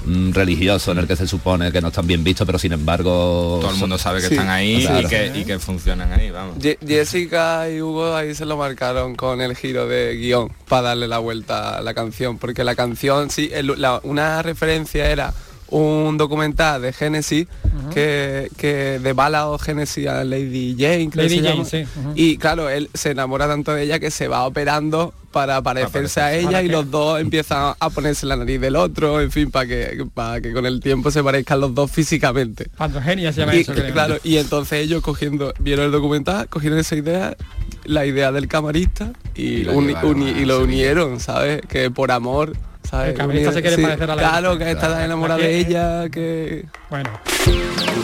[0.06, 3.60] mm, religioso en el que se supone que no están bien vistos, pero sin embargo...
[3.62, 4.34] Todo el mundo sabe que Sí.
[4.34, 5.02] están ahí Claro.
[5.02, 6.58] y, que, y que funcionan ahí, vamos.
[6.58, 11.08] Je- Jessica y Hugo ahí se lo marcaron con el giro de guion para darle
[11.08, 15.34] la vuelta a la canción, porque la canción, sí, el- la- una referencia era
[15.72, 17.48] un documental de Genesis
[17.94, 22.14] que, que de Bala o Genesis a Lady Jane, creo Lady que se Jane, llama.
[22.14, 22.14] sí.
[22.16, 26.34] Y claro, él se enamora tanto de ella que se va operando para parecerse a
[26.36, 30.06] ella y los dos empiezan a ponerse la nariz del otro, en fin, para que,
[30.14, 32.68] para que con el tiempo se parezcan los dos físicamente.
[32.78, 33.94] Androgenia se llama Y, eso, creo.
[33.94, 37.38] claro, y entonces ellos cogiendo, vieron el documental, cogieron esa idea,
[37.86, 41.62] la idea del camarista y, Y uni- uni- y lo unieron, ¿sabes?
[41.70, 42.52] Que por amor,
[42.92, 43.18] ¿sabes?
[43.20, 45.04] El Unir- se quiere sí, parecer a la Claro, que está Claro.
[45.06, 46.66] enamorada de ella, que...
[46.90, 47.10] Bueno.
[47.46, 47.52] Tú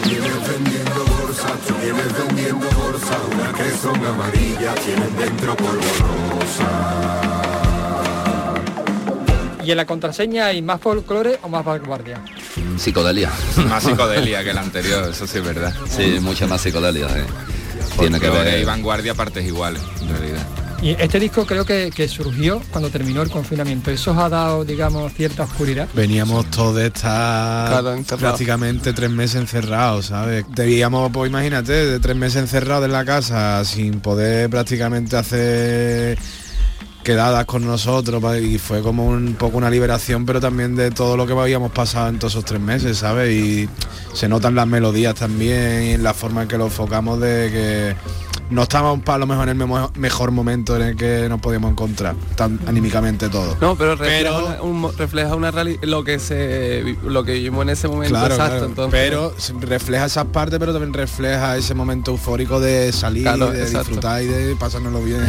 [0.10, 5.82] vienes vendiendo bolsa, tú vienes vendiendo bolsa, una que son amarillas, tienen dentro polvo
[6.40, 6.68] rosa.
[9.64, 12.22] ¿Y en la contraseña hay más folclore o más vanguardia?
[12.78, 13.30] Psicodelia.
[13.70, 15.74] Más psicodelia que el anterior, eso sí es verdad.
[15.90, 17.08] Sí, mucha más psicodelia.
[18.00, 18.60] Tiene que ver.
[18.60, 20.44] y vanguardia partes iguales, en realidad.
[20.82, 23.90] Y este disco creo que, que surgió cuando terminó el confinamiento.
[23.90, 25.88] ¿Eso os ha dado, digamos, cierta oscuridad?
[25.96, 27.84] Veníamos todos de estar
[28.20, 30.46] prácticamente tres meses encerrados, ¿sabes?
[30.50, 36.20] Debíamos, pues imagínate, de tres meses encerrados en la casa sin poder prácticamente hacer
[37.04, 41.26] quedadas con nosotros y fue como un poco una liberación pero también de todo lo
[41.26, 43.70] que habíamos pasado en todos esos tres meses sabes y
[44.14, 47.96] se notan las melodías también y en la forma en que lo enfocamos de que
[48.50, 51.72] no estábamos a lo mejor en el memo- mejor momento en el que nos podíamos
[51.72, 56.20] encontrar tan anímicamente todos No, pero refleja, Pero- una, un- refleja una reali- lo que
[56.20, 58.52] se lo que vivimos en ese momento Claro, exacto.
[58.56, 58.66] claro.
[58.68, 59.34] Entonces, pero
[59.68, 63.80] refleja esas partes, pero también refleja ese momento eufórico de salir, Claro, de exacto.
[63.80, 65.22] disfrutar y de pasárnoslo bien.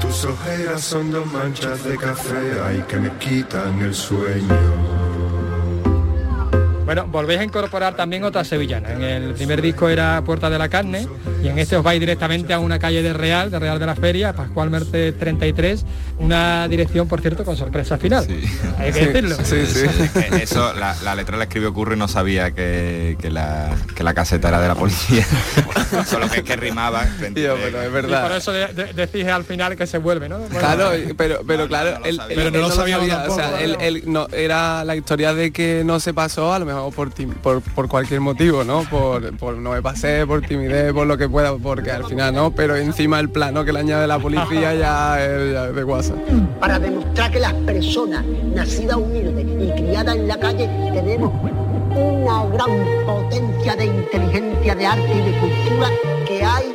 [0.00, 5.01] Tus ojeras son dos manchas de café, ay que me quitan el sueño.
[6.94, 8.92] Bueno, volvéis a incorporar también otra sevillana.
[8.92, 11.08] En el primer disco era Puerta de la Carne
[11.42, 13.94] y en este os vais directamente a una calle de Real, de Real de la
[13.94, 15.86] Feria, Pascual Merced 33,
[16.18, 18.26] una dirección, por cierto, con sorpresa final.
[18.76, 19.36] Hay que decirlo.
[19.38, 24.12] Que Eso, la, la letra la escribió Curry, no sabía que, que la, que la
[24.12, 25.24] caseta era de la policía.
[26.06, 27.06] Solo que es que rimaba.
[27.34, 28.22] Tío, pero es Y verdad.
[28.28, 30.40] por eso de- de- decís al final que se vuelve, ¿no?
[30.40, 33.78] Bueno, Claro, pero, pero claro, él, él- Pero no él lo sabíamos O sea, él,
[33.80, 37.34] él no, era la historia de que no se pasó, a lo mejor por, tim-
[37.34, 38.82] por, por cualquier motivo, ¿no?
[38.90, 42.50] Por, por no me pasé, por timidez, por lo que pueda, porque al final no,
[42.50, 46.16] pero encima el plano que le añade la policía ya es, ya es de WhatsApp.
[46.60, 51.32] para demostrar que las personas nacidas humildes y criadas en la calle tenemos
[51.94, 52.70] una gran
[53.06, 55.88] potencia de inteligencia, de arte y de cultura
[56.26, 56.72] que hay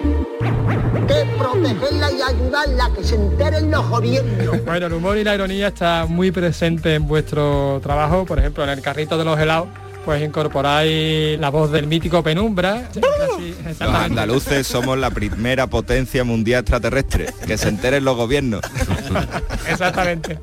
[1.08, 4.58] que protegerla y ayudarla a que se enteren los gobiernos.
[4.66, 8.70] Bueno, el humor y la ironía está muy presente en vuestro trabajo, por ejemplo, en
[8.72, 9.70] el carrito de los helados,
[10.08, 12.88] pues incorporáis la voz del mítico Penumbra.
[12.92, 17.26] Así, Los andaluces somos la primera potencia mundial extraterrestre.
[17.46, 18.62] Que se enteren los gobiernos.
[19.70, 20.40] Exactamente.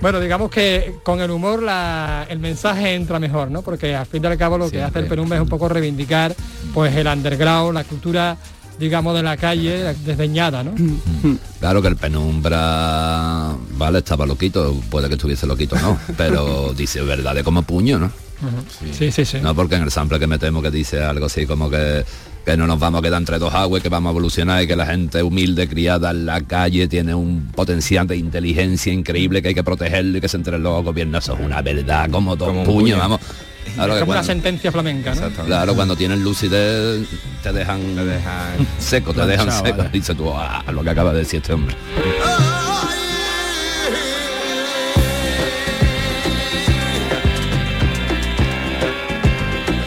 [0.00, 3.62] Bueno, digamos que con el humor la- el mensaje entra mejor, ¿no?
[3.62, 6.34] Porque al fin y al cabo lo que hace el Penumbra es un poco reivindicar
[6.74, 8.36] pues el underground, la cultura,
[8.80, 10.72] digamos, de la calle, desdeñada, ¿no?
[11.60, 17.34] Claro que el penumbra, vale, estaba loquito, puede que estuviese loquito, no, pero dice verdad
[17.34, 18.10] de como puño, ¿no?
[18.92, 19.38] Sí, sí, sí.
[19.40, 22.04] No porque en el sample que metemos que dice algo así como que,
[22.44, 24.76] que no nos vamos a quedar entre dos aguas, que vamos a evolucionar y que
[24.76, 29.54] la gente humilde, criada en la calle, tiene un potencial de inteligencia increíble que hay
[29.54, 31.24] que protegerlo y que se enteren los gobiernos.
[31.24, 32.98] Eso es una verdad como dos Como puños, puño.
[32.98, 33.20] vamos.
[33.74, 35.28] Claro es una sentencia flamenca, ¿no?
[35.44, 37.04] Claro, cuando tienen lucidez
[37.42, 37.80] te dejan,
[38.78, 39.78] seco, te dejan seco.
[39.78, 39.90] vale.
[39.92, 41.74] Dice tú, "Ah, lo que acaba de decir este hombre.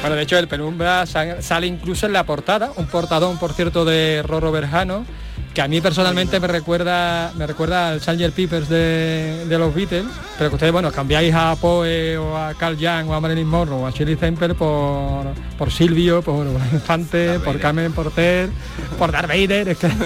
[0.09, 3.85] Bueno, de hecho el Penumbra sa- sale incluso en la portada, un portadón, por cierto,
[3.85, 5.05] de Rorro Berjano,
[5.59, 8.33] que a mí personalmente me recuerda me recuerda al Sgt.
[8.33, 10.05] Peppers de, de los Beatles,
[10.37, 13.81] pero que ustedes, bueno, cambiáis a Poe o a Carl Young o a Marilyn Monroe
[13.81, 15.25] o a Shirley Temple por,
[15.57, 18.49] por Silvio, por Infante, por Carmen Porter,
[18.97, 19.89] por Darth Vader, es que...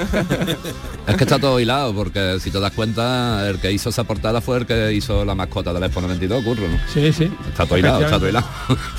[1.05, 4.39] Es que está todo hilado, porque si te das cuenta, el que hizo esa portada
[4.39, 6.77] fue el que hizo la mascota del Expo 92, Curro, ¿no?
[6.93, 7.29] Sí, sí.
[7.49, 8.47] Está todo hilado, está todo hilado.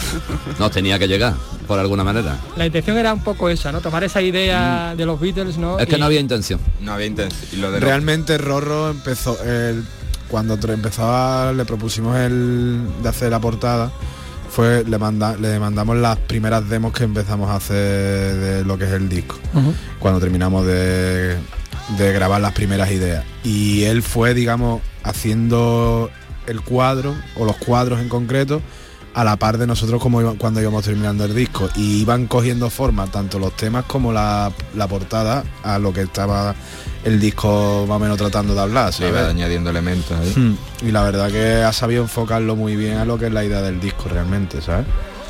[0.59, 1.33] Nos tenía que llegar,
[1.67, 2.37] por alguna manera.
[2.57, 3.81] La intención era un poco esa, ¿no?
[3.81, 5.79] Tomar esa idea de los Beatles, ¿no?
[5.79, 6.44] Es que Y- no había intención.
[6.81, 7.49] No había intención.
[7.53, 9.85] Y lo de los- Realmente Rorro empezó el,
[10.29, 13.91] cuando empezaba le propusimos el de hacer la portada
[14.51, 17.77] fue le manda, le mandamos las primeras demos que empezamos a hacer
[18.37, 19.37] de lo que es el disco
[19.99, 21.37] cuando terminamos de,
[21.99, 26.11] de grabar las primeras ideas y él fue digamos haciendo
[26.47, 28.61] el cuadro o los cuadros en concreto
[29.15, 32.69] a la par de nosotros como iba- cuando íbamos terminando el disco y iban cogiendo
[32.69, 36.55] forma tanto los temas como la, la portada a lo que estaba
[37.05, 39.35] el disco más o menos tratando de hablar Le iba ¿sabes?
[39.35, 40.33] añadiendo elementos ahí.
[40.35, 40.57] Hmm.
[40.87, 43.63] y la verdad que ha sabido enfocarlo muy bien a lo que es la idea
[43.63, 44.87] del disco realmente ¿sabes?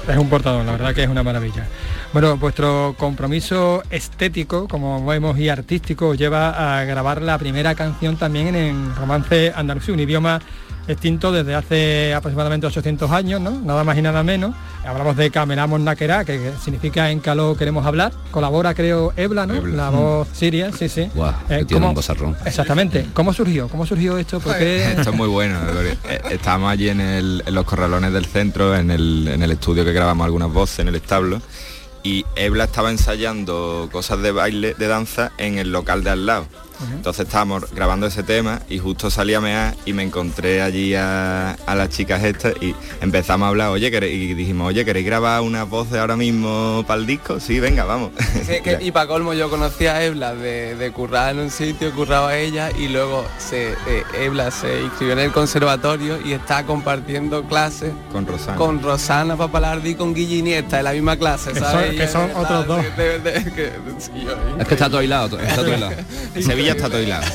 [0.08, 1.66] Es un portador, la verdad que es una maravilla.
[2.14, 8.16] Bueno, vuestro compromiso estético, como vemos, y artístico os lleva a grabar la primera canción
[8.16, 10.40] también en romance andaluz, un idioma
[10.86, 13.50] extinto desde hace aproximadamente 800 años, ¿no?
[13.50, 14.54] Nada más y nada menos.
[14.86, 18.12] Hablamos de Camelamos Nakera, que significa en caló queremos hablar.
[18.30, 19.66] Colabora, creo, Ebla, ¿no?
[19.66, 21.10] La voz siria, sí, sí.
[21.48, 22.36] Que Eh, tiene ¿cómo- un bozarrón.
[22.44, 23.06] Exactamente.
[23.12, 23.66] ¿Cómo surgió?
[23.68, 24.38] ¿Cómo surgió esto?
[24.38, 25.58] Porque Esto es muy bueno.
[25.82, 29.84] Eh, Estábamos allí en, el- en los corralones del centro, en el, en el estudio
[29.84, 31.40] que grabamos algunas voces en el establo.
[32.04, 36.46] Y Ebla estaba ensayando cosas de baile, de danza, en el local de al lado.
[36.92, 41.52] Entonces estábamos grabando ese tema y justo salí a mear y me encontré allí a,
[41.66, 45.40] a las chicas estas y empezamos a hablar, oye, ¿queréis-" y dijimos, oye, ¿queréis grabar
[45.42, 47.40] unas voces ahora mismo para el disco?
[47.40, 48.10] Sí, venga, vamos.
[48.62, 52.36] Que- y para colmo yo conocí a Ebla de, de currar en un sitio, curraba
[52.36, 57.92] ella y luego se, eh, Ebla se inscribió en el conservatorio y está compartiendo clases
[58.12, 58.56] con Rosana.
[58.56, 61.86] con Rosana Papalardi y con Guille Iniesta en la misma clase, Que ¿sabes?
[61.88, 62.84] son- que son otros dos.
[62.96, 65.92] de- de- de- que- sí, yo- Es que está todo hilado, está todo hilado.
[66.64, 67.26] Sevilla está todo hilado.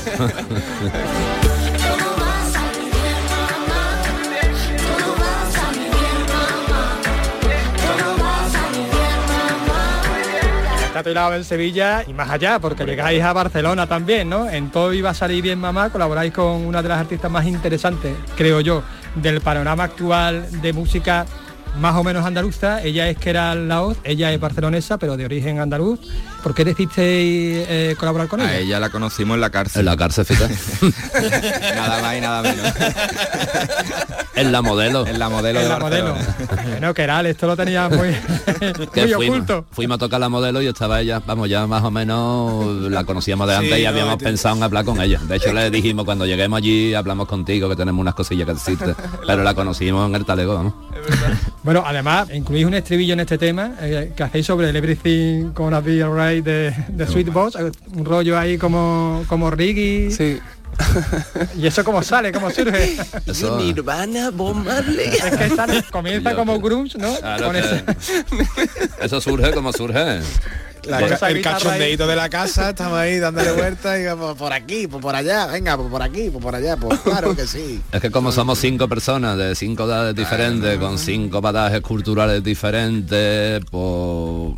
[10.92, 14.50] está en Sevilla y más allá, porque llegáis a Barcelona también, ¿no?
[14.50, 18.14] En todo iba a salir bien mamá, colaboráis con una de las artistas más interesantes,
[18.36, 18.82] creo yo,
[19.14, 21.24] del panorama actual de música
[21.78, 22.82] más o menos andaluza.
[22.82, 26.00] Ella es que era Laoz, ella es barcelonesa, pero de origen andaluz.
[26.42, 28.58] ¿Por qué decidisteis eh, colaborar con A ella?
[28.58, 29.80] ella la conocimos en la cárcel.
[29.80, 30.54] En la cárcel, fíjate.
[31.74, 32.72] nada más y nada menos.
[34.34, 35.06] En la modelo.
[35.06, 36.14] En la modelo En de la modelo.
[36.70, 38.08] Bueno, que era, esto lo tenía muy,
[38.60, 39.64] muy fuimos, oculto.
[39.70, 43.46] fuimos a tocar la modelo y estaba ella, vamos, ya más o menos la conocíamos
[43.48, 45.20] de antes Sí, y habíamos te- pensado en hablar con ella.
[45.24, 48.94] De hecho le dijimos cuando lleguemos allí hablamos contigo que tenemos unas cosillas que existen.
[49.26, 50.74] pero la conocimos en el talego, vamos.
[51.62, 55.52] Bueno, además, incluís un estribillo en este tema eh, que hacéis sobre el Everything
[55.84, 60.10] Be Alright de, de Sweet Boss, eh, un rollo ahí como, como reggae.
[60.10, 60.38] Sí.
[61.58, 62.32] ¿Y eso cómo sale?
[62.32, 62.96] ¿Cómo surge?
[63.26, 65.08] Eso- Nirvana, Bob Marley.
[65.08, 67.14] Es que sale- comienza como grunge, ¿no?
[67.16, 67.84] Claro Con que- ese-
[69.04, 70.20] Eso surge como surge.
[70.84, 75.02] La- el cachondeito de la casa, estamos ahí dándole vueltas y vamos por aquí, pues
[75.02, 77.82] por allá, venga, pues por aquí, pues por allá, pues claro que sí.
[77.92, 83.62] Es que como somos cinco personas de cinco edades diferentes, con cinco patajes culturales diferentes,
[83.70, 84.54] pues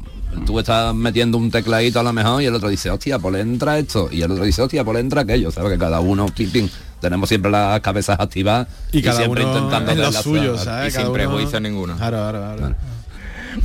[0.46, 3.40] tú estás metiendo un tecladito a lo mejor y el otro dice, hostia, pues le
[3.40, 5.72] entra esto, y el otro dice, hostia, pues le entra aquello, ¿sabes?
[5.72, 6.26] Que cada uno,
[7.00, 10.56] tenemos siempre las cabezas activadas Y cada siempre uno intentando es lo suyo.
[10.58, 10.92] ¿sabes?
[10.92, 11.96] Y Cada sin uno- prejuicio ninguno.
[11.96, 12.76] Claro, claro, claro.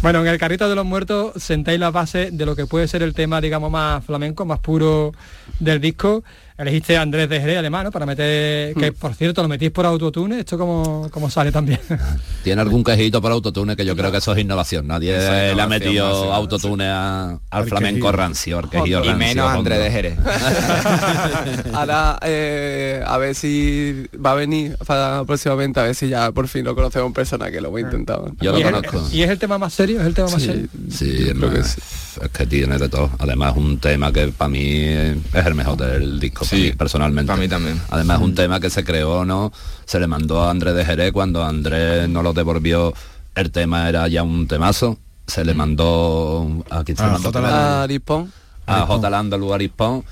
[0.01, 3.03] Bueno, en el carrito de los muertos sentáis la base de lo que puede ser
[3.03, 5.13] el tema, digamos, más flamenco, más puro
[5.59, 6.23] del disco.
[6.57, 7.91] Elegiste a Andrés de Jerez, además, ¿no?
[7.91, 11.79] Para meter, que por cierto, lo metís por autotune, esto como, como sale también.
[12.43, 14.87] Tiene algún quejito por autotune que yo creo que eso es innovación.
[14.87, 18.11] Nadie es le ha metido autotune a- al flamenco quejido.
[18.11, 20.17] rancio, al quejido Y rancio, menos Andrés de Jerez.
[21.73, 26.47] Ahora eh, a ver si va a venir para próximamente, a ver si ya por
[26.47, 28.19] fin lo conocemos en persona, que lo voy a intentar.
[28.41, 29.03] Yo lo y, es, conozco.
[29.11, 30.67] y es el tema más serio, es el tema más serio.
[30.89, 32.19] Sí, no, que es, sí.
[32.23, 33.09] es que tiene de todo.
[33.19, 37.27] Además es un tema que para mí es el mejor del disco, Sí, mí, personalmente.
[37.27, 37.81] para mí también.
[37.89, 39.51] Además es un tema que se creó, ¿no?
[39.85, 42.93] Se le mandó a Andrés de Jerez cuando Andrés no lo devolvió,
[43.35, 44.97] el tema era ya un temazo.
[45.27, 47.31] Se le mandó a se mandó?
[47.45, 48.31] A Dispón.
[48.65, 49.09] a J.
[49.09, 50.03] Landau Arispón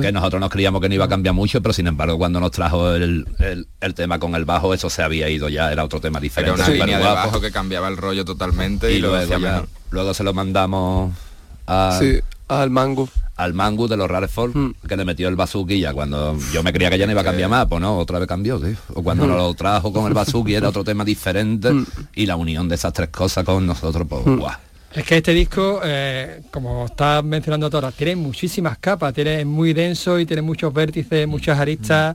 [0.00, 2.50] que nosotros nos creíamos que no iba a cambiar mucho, pero sin embargo cuando nos
[2.50, 6.00] trajo el, el- el tema con el bajo, eso se había ido ya, era otro
[6.00, 6.54] tema Era diferente.
[6.54, 9.64] una súper línea de bajo que cambiaba el rollo totalmente y, y lo luego, ya-
[9.90, 11.12] luego se lo mandamos
[11.66, 13.06] a, Sí, al Mango.
[13.42, 14.74] Al Mangu de los Rareford Mm.
[14.88, 17.24] que le metió el bazooki ya cuando yo me creía que ya no iba a
[17.24, 18.76] cambiar más pues no otra vez cambió tío.
[18.94, 21.86] o cuando nos lo trajo con el bazooki era otro tema diferente Mm.
[22.14, 24.56] y la unión de esas tres cosas con nosotros pues guau.
[24.94, 29.72] Es que este disco, eh, como estás mencionando ahora, tiene muchísimas capas, tiene es muy
[29.72, 32.14] denso y tiene muchos vértices, muchas aristas,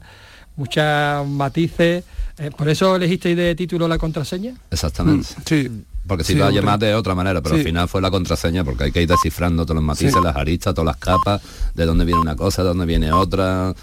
[0.56, 2.04] muchos matices.
[2.38, 4.54] Eh, ¿Por eso elegisteis de título la contraseña?
[4.70, 5.70] exactamente Sí.
[6.08, 6.62] Porque si Sí, lo hombre.
[6.62, 7.62] llamás de otra manera pero Sí.
[7.62, 10.20] al final fue la contraseña porque hay que ir descifrando todos los matices Sí.
[10.24, 11.42] las aristas todas las capas
[11.76, 13.74] de dónde viene una cosa de dónde viene otra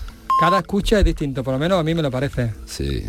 [0.40, 2.52] Cada escucha es distinto, por lo menos a mí me lo parece.
[2.66, 3.04] sí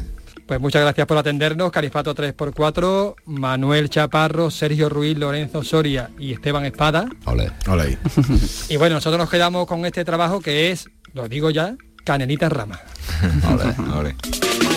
[0.45, 6.65] Pues muchas gracias por atendernos, Califato 3x4, Manuel Chaparro, Sergio Ruiz, Lorenzo Soria y Esteban
[6.65, 7.07] Espada.
[7.25, 7.97] ole Hola ahí.
[8.69, 12.79] Y bueno, nosotros nos quedamos con este trabajo que es, lo digo ya, Canelita Rama.
[13.51, 14.74] ole Ole.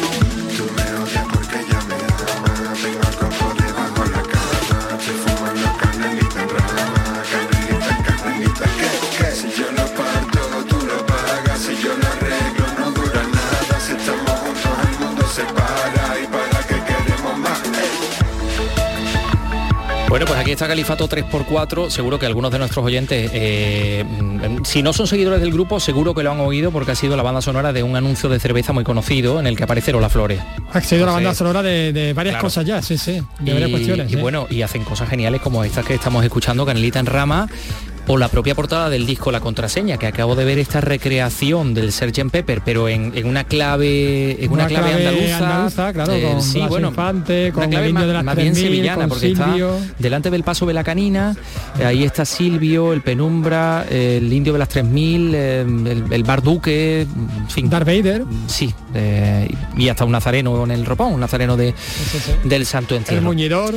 [20.19, 20.39] El mundo se para ¿Y para qué queremos más?
[20.39, 20.45] Ey.
[20.45, 25.41] fiesta Califato 3x4, seguro que algunos de nuestros oyentes, eh, mm, si no son seguidores
[25.41, 27.97] del grupo, seguro que lo han oído porque ha sido la banda sonora de un
[27.97, 30.41] anuncio de cerveza muy conocido en el que aparece Lola Flores.
[30.73, 32.47] Ha sido la banda sonora de, de varias claro.
[32.47, 34.11] cosas ya, sí, sí, de varias y, cuestiones.
[34.11, 34.21] y sí.
[34.21, 37.49] bueno, y hacen cosas geniales como estas que estamos escuchando, Canelita en Rama,
[38.11, 41.93] o la propia portada del disco La Contraseña, que acabo de ver esta recreación del
[41.93, 42.31] Sgt.
[42.31, 45.93] Pepper, pero en, en una clave en una, clave, andaluza.
[45.93, 48.71] claro, eh, con sí, bueno, Infante, con una clave más, de las más bien 3000,
[48.73, 49.77] sevillana, con porque Silvio.
[49.77, 51.37] está delante del paso de la canina,
[51.79, 56.25] eh, ahí está Silvio, el Penumbra, eh, el indio de las 3000, eh, el, el
[56.25, 57.69] Bar Duque, en fin.
[57.69, 58.25] Darth Vader.
[58.47, 61.75] Sí, eh, y hasta un nazareno en el ropón, un nazareno de,
[62.45, 63.23] del Santo El Entierro.
[63.23, 63.75] muñidor.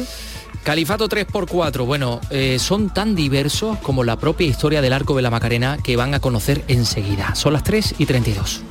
[0.64, 5.32] Califato 3x4, bueno, eh, son tan diversos como la propia historia del arco de la
[5.32, 7.34] Macarena que van a conocer enseguida.
[7.34, 8.62] Son las 3 y 32.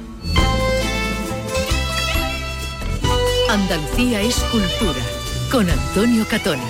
[3.50, 5.00] Andalucía es cultura.
[5.50, 6.62] Con Antonio Catoni.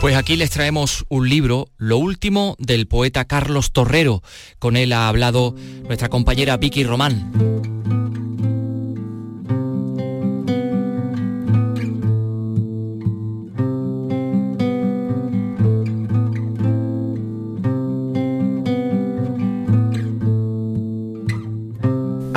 [0.00, 4.22] Pues aquí les traemos un libro, lo último del poeta Carlos Torrero.
[4.60, 7.32] Con él ha hablado nuestra compañera Vicky Román.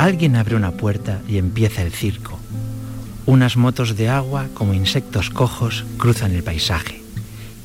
[0.04, 2.38] Alguien abre una puerta y empieza el circo.
[3.26, 7.02] Unas motos de agua, como insectos cojos, cruzan el paisaje.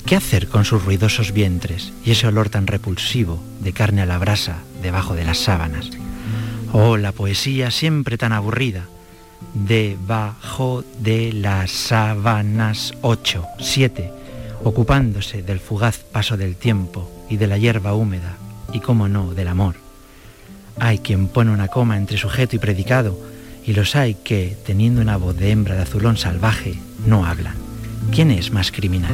[0.06, 4.18] ¿Qué hacer con sus ruidosos vientres y ese olor tan repulsivo de carne a la
[4.18, 5.90] brasa debajo de las sábanas?
[6.72, 8.84] Oh, la poesía siempre tan aburrida.
[9.54, 14.12] Debajo de las sábanas 8, 7,
[14.62, 18.36] ocupándose del fugaz paso del tiempo y de la hierba húmeda
[18.72, 19.87] y, cómo no, del amor.
[20.80, 23.18] Hay quien pone una coma entre sujeto y predicado,
[23.66, 27.54] y los hay que, teniendo una voz de hembra de azulón salvaje, no hablan.
[28.12, 29.12] ¿Quién es más criminal?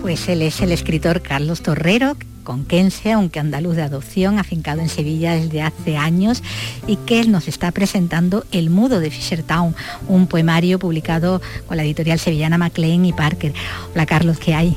[0.00, 5.34] Pues él es el escritor Carlos Torrero, conquense, aunque andaluz de adopción, afincado en Sevilla
[5.34, 6.42] desde hace años
[6.86, 9.74] y que él nos está presentando El Mudo de Fishertown,
[10.08, 13.54] un poemario publicado con la editorial sevillana Maclean y Parker.
[13.94, 14.76] Hola Carlos, ¿qué hay?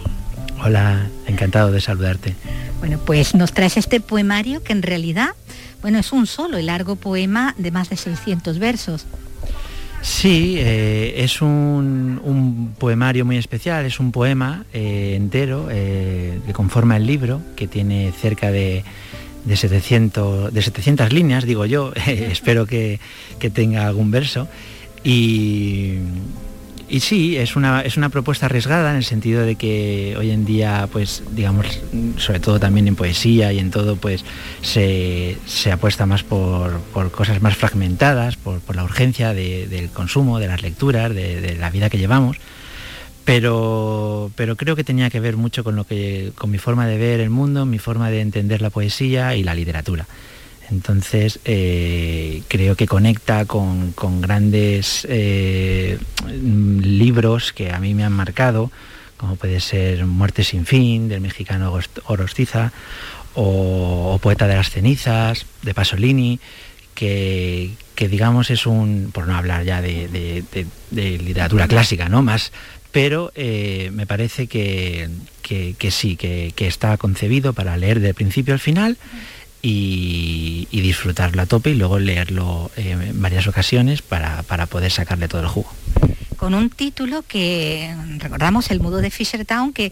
[0.63, 2.35] Hola, encantado de saludarte.
[2.79, 5.29] Bueno, pues nos traes este poemario que en realidad,
[5.81, 9.05] bueno, es un solo y largo poema de más de 600 versos.
[10.05, 16.53] Sí, eh, es un, un poemario muy especial, es un poema eh, entero eh, que
[16.53, 18.83] conforma el libro, que tiene cerca de,
[19.45, 22.99] de 700, de 700 líneas, digo yo, espero que,
[23.39, 24.47] que tenga algún verso.
[25.03, 25.95] Y,
[26.89, 30.45] y sí, es una, es una propuesta arriesgada en el sentido de que hoy en
[30.45, 31.65] día, pues, digamos,
[32.17, 34.23] sobre todo también en poesía y en todo, pues,
[34.61, 39.89] se, se apuesta más por, por cosas más fragmentadas, por, por la urgencia de- del
[39.89, 42.37] consumo, de las lecturas, de, de la vida que llevamos.
[43.23, 46.97] Pero, pero creo que tenía que ver mucho con lo que, con mi forma de
[46.99, 50.05] ver el mundo, mi forma de entender la poesía y la literatura.
[50.71, 55.99] Entonces eh, creo que conecta con, grandes eh,
[56.31, 58.71] libros que a mí me han marcado,
[59.17, 62.71] como puede ser Muerte sin fin, del mexicano Orostiza,
[63.35, 66.39] o, o Poeta de las cenizas, de Pasolini,
[66.95, 70.43] que, digamos es un, por no hablar ya de,
[70.91, 72.21] literatura clásica, ¿no?
[72.23, 72.51] Más,
[72.91, 75.09] pero eh, me parece que,
[75.41, 78.97] que- sí, que, que está concebido para leer del principio al final
[79.65, 84.91] y, y disfrutarlo a tope y luego leerlo eh, en varias ocasiones para, para poder
[84.91, 85.71] sacarle todo el jugo.
[86.45, 89.91] Con un título que recordamos el mudo de Fishertown que,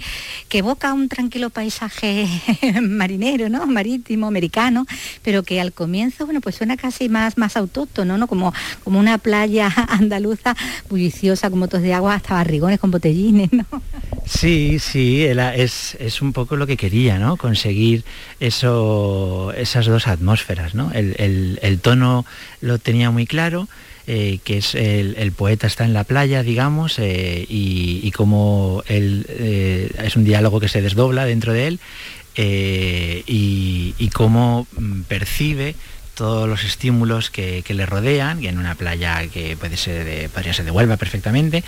[0.49, 2.27] que evoca un tranquilo paisaje
[2.83, 3.65] marinero, ¿no?
[3.65, 4.85] marítimo, americano,
[5.23, 8.27] pero que al comienzo bueno pues suena casi más, más autóctono, ¿no?
[8.27, 10.55] Como, como una playa andaluza
[10.91, 13.65] bulliciosa con motos de agua hasta barrigones con botellines, ¿no?
[14.27, 17.35] Sí, sí, es, es un poco lo que quería, ¿no?
[17.35, 18.03] Conseguir
[18.39, 20.91] eso, esas dos atmósferas, ¿no?
[20.91, 22.25] El, el- el tono
[22.61, 23.67] lo tenía muy claro,
[24.05, 29.25] eh, que es el, poeta está en la playa, digamos, eh, y, y como él,
[29.29, 31.79] eh, es un diálogo que se desdobla dentro de él,
[32.35, 35.75] y, cómo mm, percibe
[36.15, 40.53] todos los estímulos que, le rodean, y en una playa que puede ser de, podría
[40.53, 41.63] ser de Huelva perfectamente,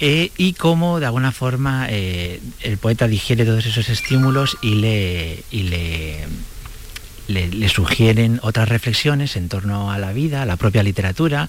[0.00, 6.26] y cómo de alguna forma el poeta digiere todos esos estímulos y le, y le,
[7.28, 11.48] le- sugieren otras reflexiones en torno a la vida, a la propia literatura,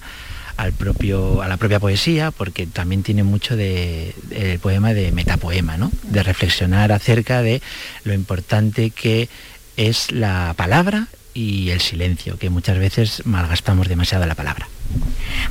[0.56, 5.76] al propio, a la propia poesía, porque también tiene mucho de, el poema de metapoema,
[5.78, 5.90] ¿no?
[6.02, 7.62] de reflexionar acerca de
[8.04, 9.28] lo importante que
[9.76, 14.68] es la palabra y el silencio, que muchas veces malgastamos demasiado la palabra.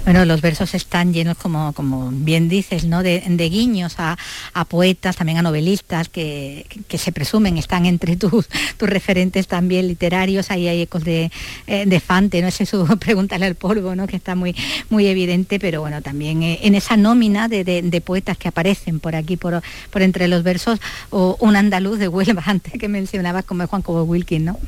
[0.03, 3.03] Bueno, los versos están llenos, como, como bien dices, ¿no?
[3.03, 4.17] de, guiños a,
[4.53, 9.87] a poetas, también a novelistas que, que se presumen están entre tus, tus referentes también
[9.87, 10.51] literarios.
[10.51, 11.31] Ahí hay ecos de,
[11.67, 14.07] eh, de Fante, no sé su pregúntale al polvo, ¿no?
[14.07, 14.53] que está muy,
[14.89, 19.15] muy evidente, pero bueno, también eh, en esa nómina de, de- poetas que aparecen por
[19.15, 20.79] aquí, por, por entre los versos,
[21.11, 24.59] o un andaluz de Huelva, antes que mencionabas como Juan Cobo Wilkins, ¿no?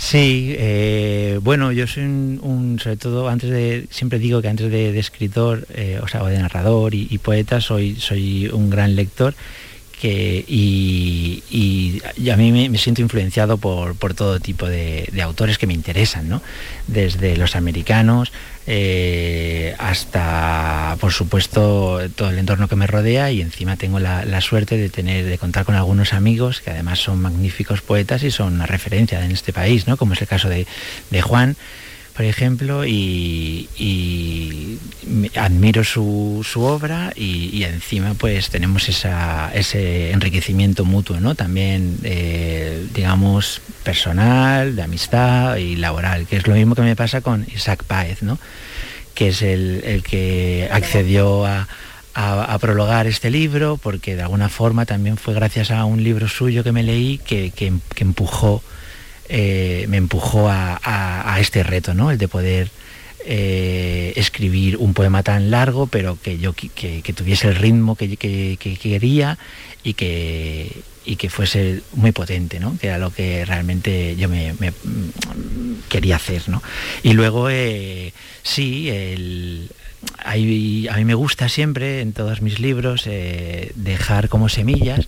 [0.00, 4.92] Sí, eh, bueno, yo soy un, sobre todo, antes de, siempre digo que antes de,
[4.92, 8.96] de escritor, eh, o sea, o de narrador y, y poeta, soy, soy un gran
[8.96, 9.34] lector
[10.08, 11.42] y,
[12.30, 16.42] a mí me, siento influenciado por, todo tipo de, autores que me interesan, ¿no?
[16.86, 18.32] Desde los americanos
[18.66, 24.76] eh, hasta, por supuesto, todo el entorno que me rodea y encima tengo la, suerte
[24.76, 28.66] de tener, de contar con algunos amigos que además son magníficos poetas y son una
[28.66, 29.96] referencia en este país, ¿no?
[29.96, 30.66] Como es el caso de
[31.22, 31.56] Juan,
[32.20, 33.66] por ejemplo, y,
[35.36, 41.34] admiro su, obra y, encima pues tenemos esa- ese enriquecimiento mutuo, ¿no?
[41.34, 47.22] También, eh, digamos, personal, de amistad y laboral, que es lo mismo que me pasa
[47.22, 48.38] con Isaac Páez, ¿no?
[49.14, 51.68] que es el, el que accedió a,
[52.12, 56.62] a- prologar este libro, porque de alguna forma también fue gracias a un libro suyo
[56.64, 57.72] que me leí que- que
[58.04, 58.62] empujó,
[59.32, 62.10] eh, me empujó a, este reto, ¿no?
[62.10, 62.68] El de poder
[63.24, 68.56] eh, escribir un poema tan largo, pero que yo que, tuviese el ritmo que, que-
[68.58, 69.38] que quería
[69.84, 72.76] y que, y que fuese muy potente, ¿no?
[72.76, 76.60] Que era lo que realmente yo me, mm, quería hacer, ¿no?
[77.04, 78.12] Y luego, eh,
[78.42, 78.90] sí,
[80.24, 83.08] a mí me gusta siempre en todos mis libros
[83.76, 85.06] dejar como semillas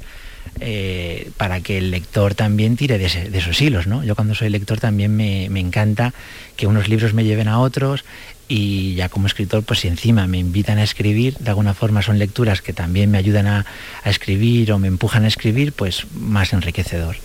[0.61, 4.05] eh, para que el lector también tire de, esos hilos, ¿no?
[4.05, 6.13] Yo cuando soy lector también me, encanta
[6.57, 8.05] que unos libros me lleven a otros
[8.49, 12.19] y ya como escritor, pues si encima me invitan a escribir, de alguna forma son
[12.19, 13.65] lecturas que también me ayudan a
[14.05, 17.17] escribir o me empujan a escribir, pues más enriquecedor.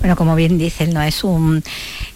[0.00, 1.62] Bueno, como bien dices, no es un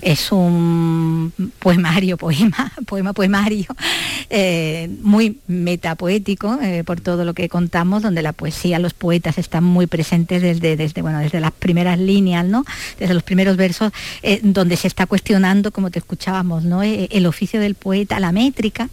[0.05, 3.67] es un poemario, poema, poema, poemario,
[4.31, 9.65] eh, muy metapoético eh, por todo lo que contamos, donde la poesía, los poetas están
[9.65, 12.65] muy presentes desde, desde bueno, desde las primeras líneas, ¿no?
[12.99, 13.93] Desde los primeros versos,
[14.23, 16.83] eh, donde se está cuestionando, como te escuchábamos, ¿no?
[16.83, 18.89] Eh, el oficio del poeta, la métrica.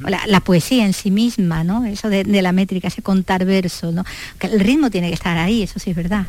[0.00, 1.84] La, la poesía en sí misma, ¿no?
[1.84, 4.04] Eso de, de la métrica, ese contar versos, ¿no?
[4.36, 6.26] Que el ritmo tiene que estar ahí, eso sí es verdad.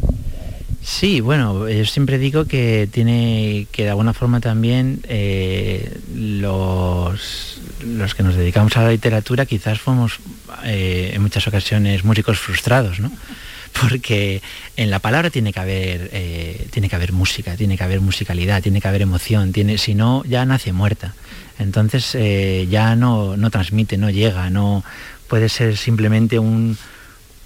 [0.82, 8.16] Sí, bueno, yo siempre digo que tiene que de alguna forma también eh, los, los
[8.16, 10.20] que nos dedicamos a la literatura quizás fuimos
[10.64, 13.12] eh, en muchas ocasiones músicos frustrados, ¿no?
[13.82, 14.42] Porque
[14.78, 18.64] en la palabra tiene que haber eh, tiene que haber música, tiene que haber musicalidad,
[18.64, 21.14] tiene que haber emoción, tiene, si no ya nace muerta.
[21.60, 22.18] Entonces
[22.70, 24.82] ya no, no transmite, no llega, no
[25.28, 26.78] puede ser simplemente un,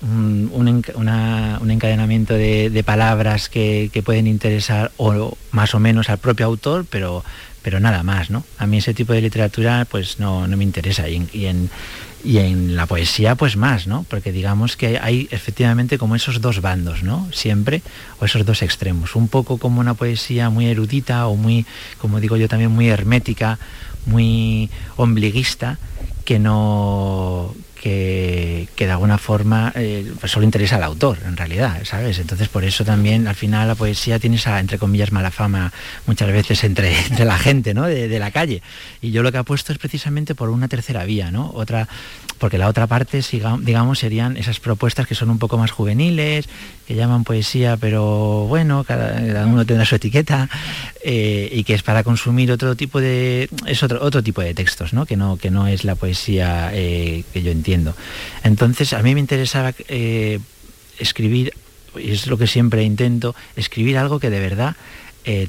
[0.04, 6.18] un, un encadenamiento de, de palabras que, que pueden interesar o más o menos al
[6.18, 7.24] propio autor, pero,
[7.62, 8.44] pero nada más, ¿no?
[8.58, 11.70] A mí ese tipo de literatura pues no, no me interesa y en, y en-
[12.26, 14.06] y en la poesía pues más, ¿no?
[14.10, 17.28] Porque digamos que hay efectivamente como esos dos bandos, ¿no?
[17.34, 17.82] Siempre,
[18.22, 19.18] o esos dos extremos.
[19.18, 21.66] Un poco como una poesía muy erudita o muy,
[21.98, 23.60] como digo yo también, muy hermética,
[24.06, 25.80] muy ombliguista,
[26.24, 32.18] que no que, de alguna forma eh, pues solo interesa al autor en realidad sabes
[32.18, 35.74] entonces por eso también al final la poesía tiene esa entre comillas mala fama
[36.06, 37.84] muchas veces entre, la gente ¿no?
[37.84, 38.62] de, de la calle.
[39.02, 41.88] Y yo lo que apuesto es precisamente por una tercera vía no otra
[42.44, 43.22] porque la otra parte
[43.62, 46.50] digamos serían esas propuestas que son un poco más juveniles
[46.86, 50.50] que llaman poesía pero bueno cada, uno tendrá su etiqueta
[51.06, 54.92] eh, y que es para consumir otro tipo de es otro otro tipo de textos
[54.92, 57.96] no que no que no es la poesía eh, que yo entiendo.
[58.44, 60.42] Entonces a mí me interesaba eh,
[61.00, 61.54] escribir
[61.96, 64.76] y es lo que siempre intento escribir algo que de verdad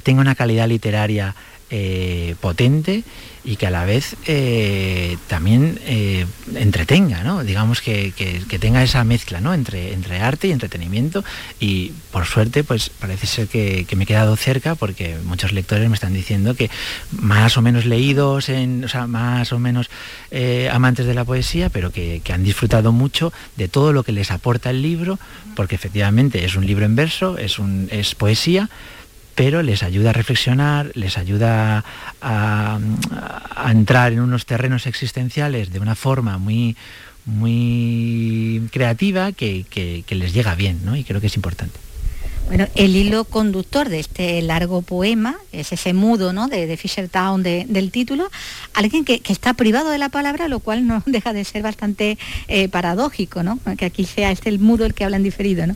[0.03, 1.35] tenga una calidad literaria
[1.71, 3.03] eh, potente
[3.43, 9.39] y que a la vez eh, también eh, entretenga, digamos que, que- tenga esa mezcla
[9.53, 11.23] entre, entre arte y entretenimiento.
[11.59, 15.95] Y por suerte pues parece ser que, me he quedado cerca porque muchos lectores me
[15.95, 16.69] están diciendo que
[17.11, 19.89] más o menos leídos, o sea, más o menos
[20.71, 24.69] amantes de la poesía, pero que han disfrutado mucho de todo lo que les aporta
[24.69, 25.19] el libro,
[25.55, 28.69] porque efectivamente es un libro en verso, es, un, es poesía,
[29.35, 31.83] pero les ayuda a reflexionar, les ayuda
[32.21, 32.79] a,
[33.69, 36.75] entrar en unos terrenos existenciales de una forma muy,
[37.25, 40.95] muy creativa que, que- que les llega bien, ¿no?
[40.95, 41.77] Y creo que es importante.
[42.47, 46.47] Bueno, el hilo conductor de este largo poema es ese mudo ¿no?
[46.47, 48.29] de, Fisher Town de- del título,
[48.73, 52.17] alguien que, que está privado de la palabra, lo cual no deja de ser bastante
[52.47, 53.59] eh, paradójico, ¿no?
[53.77, 55.65] que aquí sea este el mudo el que habla en diferido.
[55.65, 55.75] ¿no?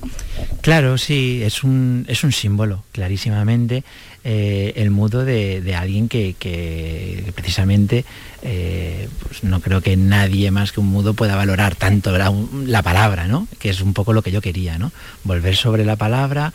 [0.62, 3.84] Claro, sí, es un, es un símbolo, clarísimamente,
[4.24, 8.04] eh, el mudo de, alguien que, precisamente
[8.42, 12.34] eh, pues no creo que nadie más que un mudo pueda valorar tanto la,
[12.66, 13.48] la palabra, ¿no?
[13.60, 14.92] Que es un poco lo que yo quería, ¿no?
[15.24, 16.54] Volver sobre la palabra,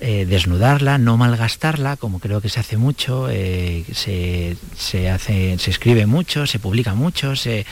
[0.00, 6.06] eh, desnudarla, no malgastarla, como creo que se hace mucho, se, se hace, se escribe
[6.06, 7.64] mucho, se publica mucho, se,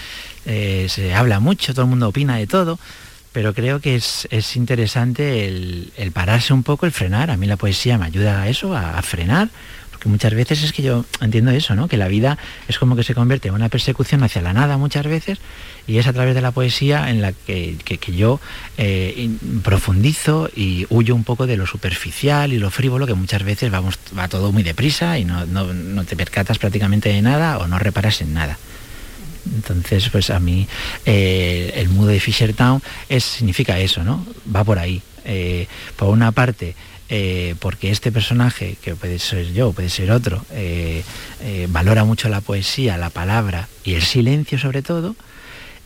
[0.44, 2.78] se habla mucho, todo el mundo opina de todo
[3.32, 7.30] pero creo que es, es interesante el, el pararse un poco, el frenar.
[7.30, 9.48] A mí la poesía me ayuda a eso, a, frenar,
[9.90, 11.88] porque muchas veces es que yo entiendo eso, ¿no?
[11.88, 12.36] Que la vida
[12.68, 15.38] es como que se convierte en una persecución hacia la nada muchas veces,
[15.86, 18.40] y es a través de la poesía en la que, que- yo
[18.78, 19.30] eh,
[19.62, 23.98] profundizo y huyo un poco de lo superficial y lo frívolo, que muchas veces vamos,
[24.16, 27.78] va todo muy deprisa y no, no- no te percatas prácticamente de nada o no
[27.78, 28.58] reparas en nada.
[29.46, 30.66] Entonces, pues a mí
[31.04, 34.24] eh, el mudo de Fisher Town es, significa eso, ¿no?
[34.54, 35.02] Va por ahí.
[35.24, 35.66] Eh,
[35.96, 36.74] por una parte,
[37.08, 40.44] eh, porque este personaje, que puede ser yo, puede ser otro,
[41.68, 45.14] valora mucho la poesía, la palabra y el silencio sobre todo.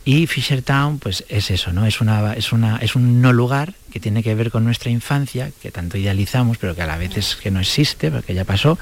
[0.07, 1.85] Y Fisher Town, pues es eso, ¿no?
[1.85, 5.51] Es, una, es, una, es un no lugar que tiene que ver con nuestra infancia,
[5.61, 8.79] que tanto idealizamos, pero que a la vez es que no existe, porque ya pasó,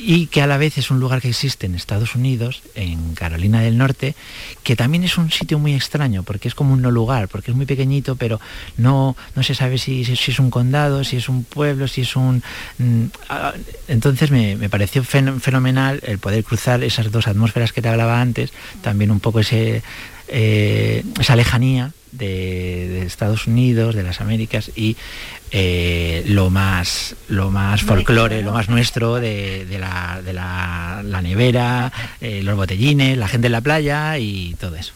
[0.00, 3.60] y que a la vez es un lugar que existe en Estados Unidos, en Carolina
[3.60, 4.14] del Norte,
[4.62, 7.56] que también es un sitio muy extraño, porque es como un no lugar, porque es
[7.56, 8.40] muy pequeñito, pero
[8.76, 12.14] no, no se sabe si, si- es un condado, si es un pueblo, si es
[12.16, 12.42] un...
[12.78, 13.04] mm,
[13.88, 18.20] Entonces me, me pareció fen- fenomenal el poder cruzar esas dos atmósferas que te hablaba
[18.20, 19.82] antes, también un poco ese,
[20.28, 24.96] eh, esa lejanía de, de Estados Unidos, de las Américas y
[25.50, 31.22] eh, lo más lo más folclore, lo más nuestro de, de la, de la- la
[31.22, 34.92] nevera, eh, los botellines, la gente en la playa y todo eso.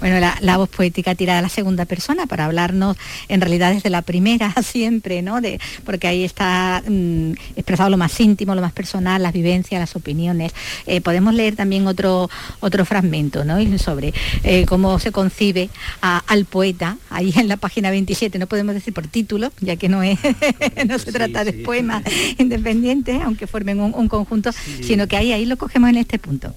[0.00, 2.96] Bueno, la, la voz poética tirada a la segunda persona para hablarnos
[3.28, 5.40] en realidad desde la primera siempre, ¿no?
[5.40, 9.96] De, porque ahí está mm, expresado lo más íntimo, lo más personal, las vivencias, las
[9.96, 10.52] opiniones.
[10.86, 12.28] Eh, podemos leer también otro,
[12.60, 13.60] otro fragmento, ¿no?
[13.60, 14.12] Y Sobre
[14.44, 15.70] eh, cómo se concibe
[16.02, 19.88] a- al poeta, ahí en la página 27, no podemos decir por título, ya que
[19.88, 20.18] no, es,
[20.86, 22.02] no se trata de poemas
[22.38, 24.50] independientes, aunque formen un, un conjunto,
[24.82, 26.54] sino que ahí, ahí lo cogemos en este punto.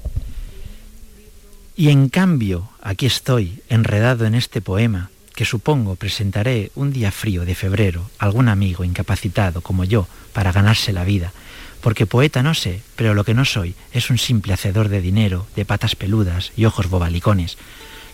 [1.77, 7.43] Y en cambio, aquí estoy, enredado en este poema, que supongo presentaré un día frío
[7.43, 11.33] de febrero a algún amigo incapacitado como yo para ganarse la vida,
[11.81, 15.47] porque poeta no sé, pero lo que no soy es un simple hacedor de dinero,
[15.57, 17.57] de patas peludas y ojos bobalicones.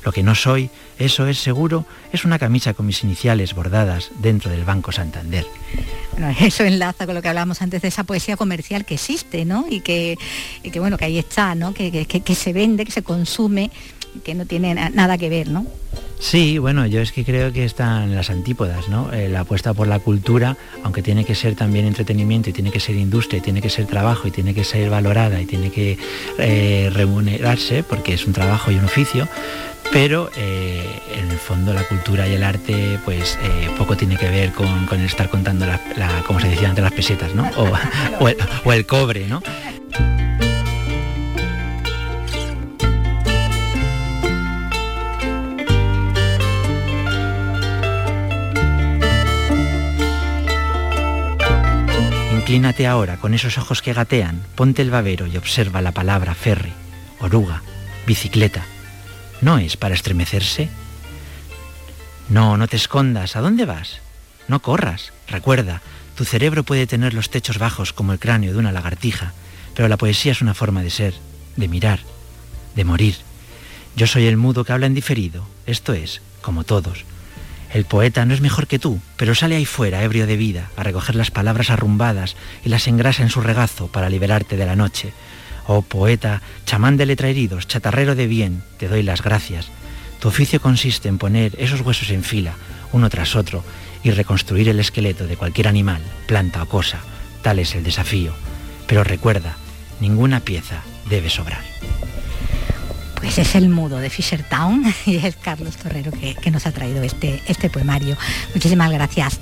[0.04, 4.50] Lo que no soy, eso es seguro, es una camisa con mis iniciales bordadas dentro
[4.50, 5.46] del Banco Santander.
[6.14, 9.66] Bueno, eso enlaza con lo que hablábamos antes de esa poesía comercial que existe, ¿no?
[9.70, 10.18] Y que,
[10.64, 11.74] y que, bueno, que ahí está, ¿no?
[11.74, 13.70] Que, que- que- se vende, que se consume,
[14.24, 15.66] que no tiene na- nada que ver, ¿no?
[16.20, 19.12] Sí, bueno, yo es que creo que están las antípodas, ¿no?
[19.12, 22.80] Eh, la apuesta por la cultura, aunque tiene que ser también entretenimiento y tiene que
[22.80, 25.98] ser industria y tiene que ser trabajo y tiene que ser valorada y tiene que
[26.38, 29.28] eh, remunerarse porque es un trabajo y un oficio,
[29.92, 30.86] pero eh,
[31.18, 34.86] en el fondo la cultura y el arte pues eh, poco tiene que ver con,
[34.86, 35.80] con estar contando la,
[36.26, 37.50] como se decía antes, las pesetas, ¿no?
[37.58, 37.70] O,
[38.20, 39.42] o el, o el cobre, ¿no?
[52.34, 56.74] Inclínate ahora con esos ojos que gatean, ponte el babero y observa la palabra ferry,
[57.20, 57.62] oruga,
[58.06, 58.66] bicicleta.
[59.42, 60.70] ¿No es para estremecerse?
[62.30, 63.36] No, no te escondas.
[63.36, 64.00] ¿A dónde vas?
[64.48, 65.12] No corras.
[65.28, 65.82] Recuerda,
[66.16, 69.34] tu cerebro puede tener los techos bajos como el cráneo de una lagartija,
[69.76, 71.16] pero la poesía es una forma de ser,
[71.56, 72.00] de mirar,
[72.76, 73.16] de morir.
[73.96, 77.06] Yo soy el mudo que habla en diferido, esto es, como todos.
[77.74, 80.84] El poeta no es mejor que tú, pero sale ahí fuera, ebrio de vida, a
[80.84, 85.14] recoger las palabras arrumbadas y las engrasa en su regazo para liberarte de la noche.
[85.68, 89.68] Oh poeta, chamán de letra heridos, chatarrero de bien, te doy las gracias.
[90.20, 92.54] Tu oficio consiste en poner esos huesos en fila,
[92.92, 93.64] uno tras otro,
[94.04, 97.00] y reconstruir el esqueleto de cualquier animal, planta o cosa.
[97.42, 98.34] Tal es el desafío.
[98.88, 99.56] Pero recuerda,
[100.00, 101.62] ninguna pieza debe sobrar.
[103.16, 106.72] Pues es el mudo de Fisher Town y es Carlos Torrero que, que nos ha
[106.72, 108.18] traído este, este poemario.
[108.54, 109.40] Muchísimas gracias.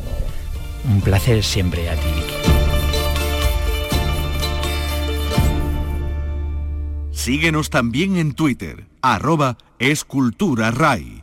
[0.84, 2.08] Un placer siempre a ti,
[7.30, 11.19] Síguenos también en Twitter, arroba esculturaray.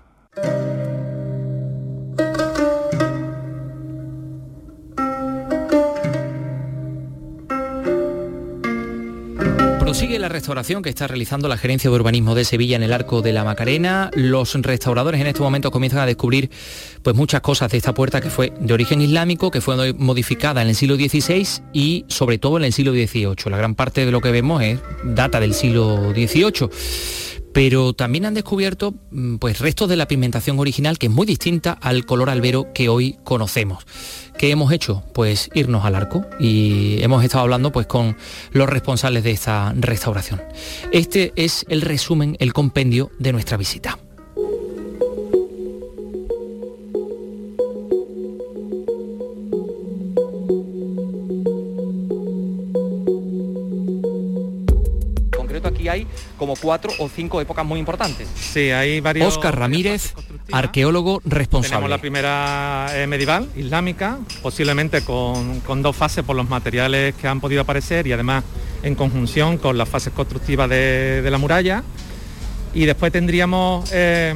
[10.37, 13.43] Restauración que está realizando la Gerencia de Urbanismo de Sevilla en el Arco de la
[13.43, 14.11] Macarena.
[14.15, 16.51] Los restauradores en estos momentos comienzan a descubrir
[17.03, 20.69] pues muchas cosas de esta puerta que fue de origen islámico, que fue modificada en
[20.69, 23.51] el siglo XVI y sobre todo en el siglo XVIII.
[23.51, 26.69] La gran parte de lo que vemos es data del siglo XVIII
[27.57, 31.73] pero también han descubierto mm, pues restos de la pigmentación original que es muy distinta
[31.73, 33.87] al color albero que hoy conocemos.
[34.37, 35.03] ¿Qué hemos hecho?
[35.15, 38.19] Pues irnos al arco y hemos estado hablando pues con
[38.53, 40.43] los responsables de esta restauración.
[40.93, 43.99] Este es el resumen, el compendio de nuestra visita.
[55.89, 56.07] Aquí hay
[56.39, 58.29] como cuatro o cinco épocas muy importantes.
[58.35, 59.37] Sí, hay varios...
[59.37, 60.15] Oscar Ramírez,
[60.53, 61.77] arqueólogo responsable.
[61.77, 67.29] Tenemos la primera eh, medieval, islámica, posiblemente con, con dos fases por los materiales que
[67.29, 68.45] han podido aparecer y además
[68.83, 71.83] en conjunción con las fases constructivas de, de la muralla.
[72.75, 74.35] Y después tendríamos eh,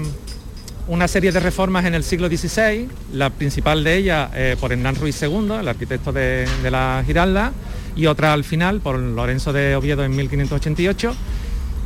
[0.88, 4.96] una serie de reformas en el siglo XVI, la principal de ellas eh, por Hernán
[4.96, 7.52] Ruiz II, el arquitecto de, de la Giralda,
[7.94, 11.14] y otra al final por Lorenzo de Oviedo en 1588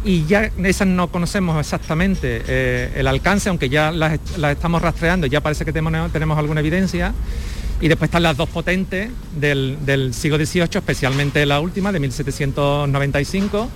[0.05, 5.41] y ya esas no conocemos exactamente eh, el alcance, aunque ya las, estamos rastreando, ya
[5.41, 7.15] parece que tenemos, tenemos, alguna evidencia.
[7.81, 13.69] Y después están las dos potentes del, siglo XVIII, especialmente la última, de 1795,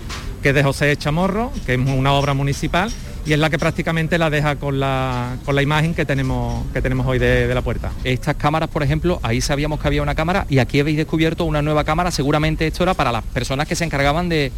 [0.42, 2.90] que es de José Chamorro, que es una obra municipal,
[3.26, 6.80] y es la que prácticamente la deja con la, con la imagen que tenemos, que
[6.80, 7.90] tenemos hoy de, la puerta.
[8.04, 11.60] Estas cámaras, por ejemplo, ahí sabíamos que había una cámara y aquí habéis descubierto una
[11.60, 14.52] nueva cámara, seguramente esto era para las personas que se encargaban de,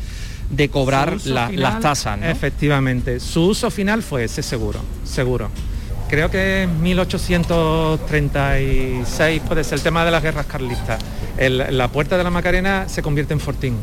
[0.51, 2.19] de cobrar la, final, las tasas.
[2.19, 2.27] ¿no?
[2.27, 5.49] Efectivamente, su uso final fue ese seguro, seguro.
[6.09, 11.01] Creo que en 1836 puede ser el tema de las guerras carlistas.
[11.39, 13.77] El, la puerta de la Macarena se convierte en fortín.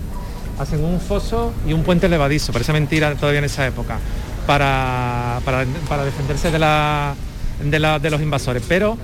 [0.59, 3.99] Hacen un foso y un puente levadizo, parece mentira todavía en esa época,
[4.45, 7.15] para, para, para defenderse de, la,
[7.63, 8.61] de, la, de, los invasores.
[8.68, 8.97] Pero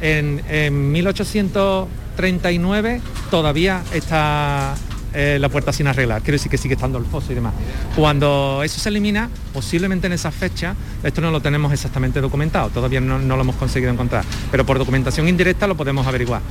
[0.00, 4.74] en, en 1839 todavía está
[5.12, 7.52] eh, la puerta sin arreglar, quiero decir que sigue estando el foso y demás.
[7.96, 13.00] Cuando eso se elimina, posiblemente en esa fecha, esto no lo tenemos exactamente documentado, todavía
[13.00, 16.42] no, lo hemos conseguido encontrar, pero por documentación indirecta lo podemos averiguar.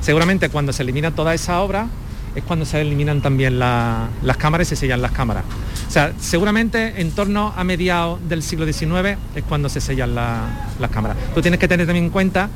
[0.00, 1.88] Seguramente cuando se elimina toda esa obra
[2.34, 5.44] es cuando se eliminan también la, las cámaras y se sellan las cámaras.
[5.88, 10.68] O sea, seguramente en torno a mediados del siglo XIX es cuando se sellan la,
[10.78, 11.16] las cámaras.
[11.34, 12.48] Tú tienes que tener también en cuenta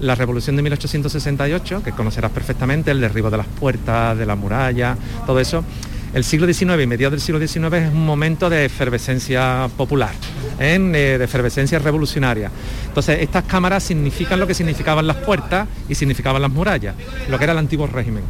[0.00, 4.96] la revolución de 1868, que conocerás perfectamente, el derribo de las puertas, de la muralla,
[5.26, 5.64] todo eso.
[6.12, 10.12] El siglo XIX y mediados del siglo XIX es un momento de efervescencia popular,
[10.58, 10.76] ¿eh?
[10.78, 12.50] de efervescencia revolucionaria.
[12.88, 16.96] Entonces, estas cámaras significan lo que significaban las puertas y significaban las murallas,
[17.28, 18.24] lo que era el antiguo régimen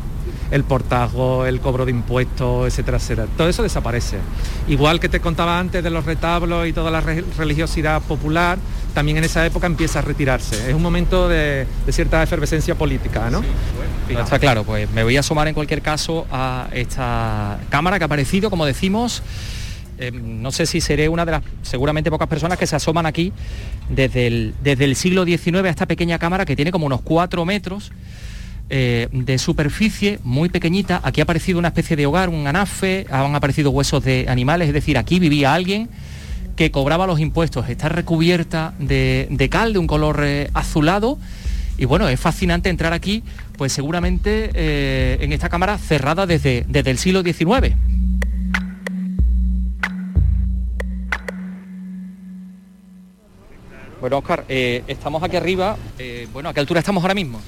[0.51, 3.29] el portazo, el cobro de impuestos, etcétera, etcétera.
[3.37, 4.19] Todo eso desaparece.
[4.69, 8.59] Igual que te contaba antes de los retablos y toda la religiosidad popular,
[8.95, 10.69] también en esa época empieza a retirarse.
[10.69, 13.43] Es un momento de, de cierta efervescencia política, ¿no?
[14.09, 18.05] Sí, está claro, pues me voy a sumar en cualquier caso a esta cámara que
[18.05, 19.23] ha aparecido, como decimos.
[20.03, 23.35] Eh, no sé si seré una de las seguramente pocas personas que se asoman aquí
[23.91, 27.45] desde el, desde el siglo XIX a esta pequeña cámara que tiene como unos cuatro
[27.45, 27.93] metros
[28.73, 31.01] eh, de superficie muy pequeñita.
[31.03, 34.75] Aquí ha aparecido una especie de hogar, un anafe, han aparecido huesos de animales, es
[34.75, 35.89] decir, aquí vivía alguien
[36.55, 37.68] que cobraba los impuestos.
[37.68, 41.18] Está recubierta de, cal, de un color eh, azulado.
[41.79, 43.25] Y bueno, es fascinante entrar aquí,
[43.59, 47.75] pues seguramente eh, en esta cámara cerrada desde, desde el siglo XIX.
[54.01, 55.77] Bueno, Oscar, estamos aquí arriba.
[56.33, 57.41] Bueno, ¿a qué altura estamos ahora mismo?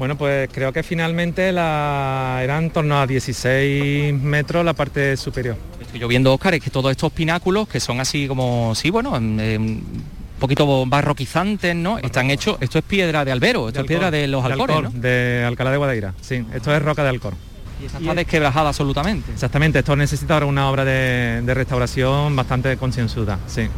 [0.00, 5.58] Bueno, pues creo que finalmente la, eran en torno a 16 metros la parte superior.
[5.78, 9.58] Estoy lloviendo, Oscar, es que todos estos pináculos, que son así como, sí, bueno, eh,
[9.58, 10.02] un
[10.38, 11.98] poquito barroquizantes, ¿no?
[11.98, 14.76] Están hechos, esto es piedra de albero, esto de es piedra de los de alcores,
[14.76, 15.00] Alcor, ¿no?
[15.02, 17.34] De Alcalá de Guadaira, sí, esto es roca de Alcor.
[17.82, 19.30] Y esta está desquebrajada absolutamente.
[19.30, 23.68] Exactamente, esto necesita ahora una obra de, de restauración bastante concienzuda, sí.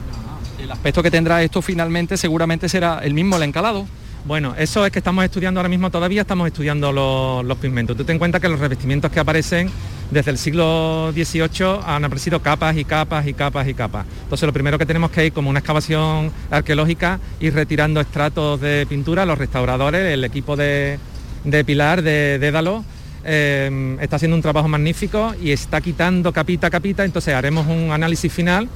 [0.61, 3.89] El aspecto que tendrá esto finalmente seguramente será el mismo, el encalado.
[4.25, 7.97] Bueno, eso es que estamos estudiando ahora mismo, todavía estamos estudiando los, los, pigmentos.
[7.97, 9.69] Tú ten en cuenta que los revestimientos que aparecen
[10.13, 14.07] desde el siglo XVIII han aparecido capas y capas y capas y capas.
[14.23, 18.87] Entonces lo primero que tenemos que ir como una excavación arqueológica, ir retirando estratos de
[18.89, 21.01] pintura, los restauradores, el equipo de,
[21.43, 22.85] de Pilar, de Dédalo,
[23.25, 27.91] eh, está haciendo un trabajo magnífico y está quitando capita a capita, entonces haremos un
[27.91, 28.69] análisis final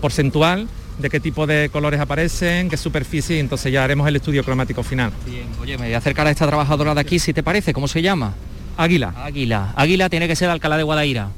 [0.00, 0.66] porcentual
[1.00, 4.82] de qué tipo de colores aparecen, qué superficie, y entonces ya haremos el estudio cromático
[4.82, 5.12] final.
[5.26, 7.88] Bien, oye, me voy a acercar a esta trabajadora de aquí, si te parece, ¿cómo
[7.88, 8.34] se llama?
[8.76, 9.12] Águila.
[9.16, 9.72] Águila.
[9.76, 11.28] Águila tiene que ser Alcalá de Guadaira.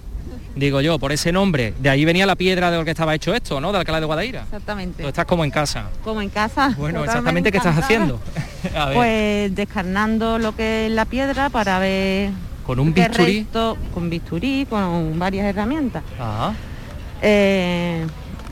[0.54, 1.72] digo yo, por ese nombre.
[1.80, 3.72] De ahí venía la piedra de lo que estaba hecho esto, ¿no?
[3.72, 4.42] De Alcalá de Guadaira.
[4.42, 5.02] Exactamente.
[5.02, 5.86] Tú estás como en casa.
[6.04, 6.74] Como en casa.
[6.76, 8.20] Bueno, totalmente exactamente, ¿qué estás haciendo?
[8.76, 8.94] A ver.
[8.96, 12.30] Pues descarnando lo que es la piedra para ver
[12.66, 13.46] Con un bisturí.
[13.50, 16.02] resto- con bisturí, con varias herramientas.
[17.22, 18.04] Eh,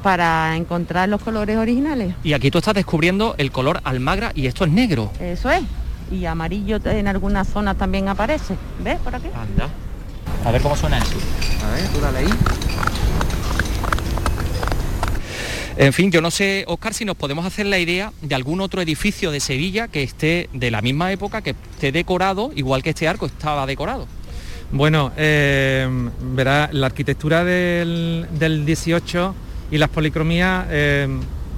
[0.03, 2.15] para encontrar los colores originales.
[2.25, 5.13] Y aquí tú estás descubriendo el color almagra y esto es negro.
[5.21, 5.63] Eso es.
[6.11, 8.57] Y amarillo en algunas zonas también aparece.
[8.83, 9.29] ¿Ves por aquí?
[9.29, 9.69] Anda.
[10.45, 11.17] A ver cómo suena eso.
[11.65, 12.31] A ver, tú dale ahí.
[15.77, 18.83] En fin, yo no sé, Oscar, si nos podemos hacer la idea de algún otro
[18.83, 23.09] edificio de Sevilla que esté de la misma época, que esté decorado, igual que este
[23.09, 24.07] arco estaba decorado.
[24.73, 25.89] Bueno, eh,
[26.21, 29.35] verá, la arquitectura del, del 18
[29.71, 31.09] y las policromías eh,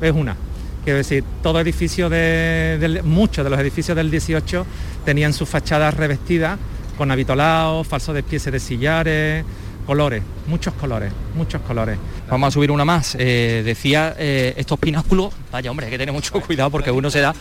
[0.01, 0.37] es una.
[0.85, 4.67] Quiero decir, todo edificio de, muchos de los edificios del 18
[5.05, 6.59] tenían sus fachadas revestidas
[6.99, 9.45] con avitolados, falsos despieces de sillares,
[9.87, 11.99] colores, muchos colores, muchos colores.
[12.29, 13.17] Vamos a subir una más.
[13.19, 17.21] Eh, decía eh, estos pináculos, vaya hombre, hay que tener mucho cuidado porque uno se
[17.21, 17.33] da,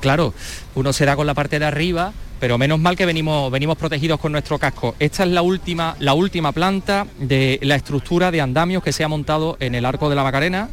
[0.00, 0.32] claro,
[0.76, 2.12] uno se da con la parte de arriba,
[2.42, 4.96] pero menos mal que venimos, protegidos con nuestro casco.
[4.98, 9.08] Esta es la última, la última planta de la estructura de andamios que se ha
[9.08, 10.68] montado en el arco de la Macarena.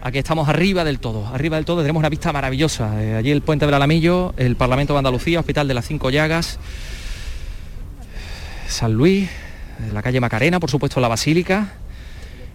[0.00, 3.04] Aquí estamos arriba del todo, arriba del todo tenemos una vista maravillosa.
[3.04, 6.58] Eh, allí el puente del Alamillo, el Parlamento de Andalucía, Hospital de las Cinco Llagas,
[8.66, 9.28] San Luis,
[9.92, 11.74] la calle Macarena, por supuesto la Basílica.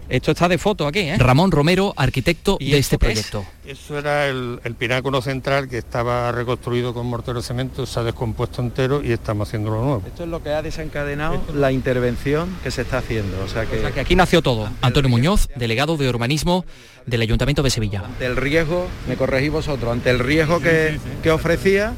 [0.08, 1.16] Esto está de foto aquí, ¿eh?
[1.18, 3.00] Ramón Romero, arquitecto ¿Y de este es?
[3.00, 3.44] proyecto.
[3.66, 8.02] Eso era el, el pináculo central que estaba reconstruido con mortero de cemento, se ha
[8.02, 10.02] descompuesto entero y estamos haciendo lo nuevo.
[10.06, 13.42] Esto es lo que ha desencadenado la intervención que se está haciendo.
[13.42, 14.68] O sea que, O sea que aquí nació todo.
[14.82, 16.64] Antonio Muñoz, delegado de urbanismo
[17.06, 18.02] del Ayuntamiento de Sevilla.
[18.04, 21.94] ante el riesgo, me corregí vosotros, ante el riesgo que, que ofrecía,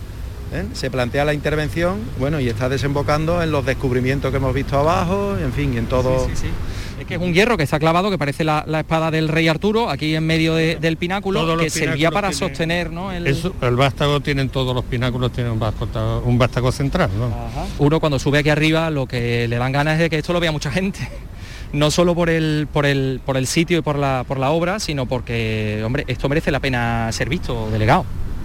[0.53, 0.65] ¿eh?
[0.73, 5.37] se plantea la intervención, bueno, y está desembocando en los descubrimientos que hemos visto abajo,
[5.39, 6.29] en fin, y en todo.
[7.07, 9.89] Que es un hierro que está clavado, que parece la, la espada del rey Arturo,
[9.91, 13.13] aquí en medio de- del pináculo, Todos que servía para tienen- sostener ¿no?
[13.13, 17.31] el, Eso, el vástago tienen todos los pináculos, tienen un vástago, un vástago central, ¿no?
[17.79, 20.41] uno cuando sube aquí arriba lo que le dan ganas es de que esto lo
[20.41, 20.99] vea mucha gente.
[21.73, 24.79] No solo por el, por el, por el sitio y por la, por la obra,
[24.79, 28.05] sino porque, hombre, esto merece la pena ser visto, delegado.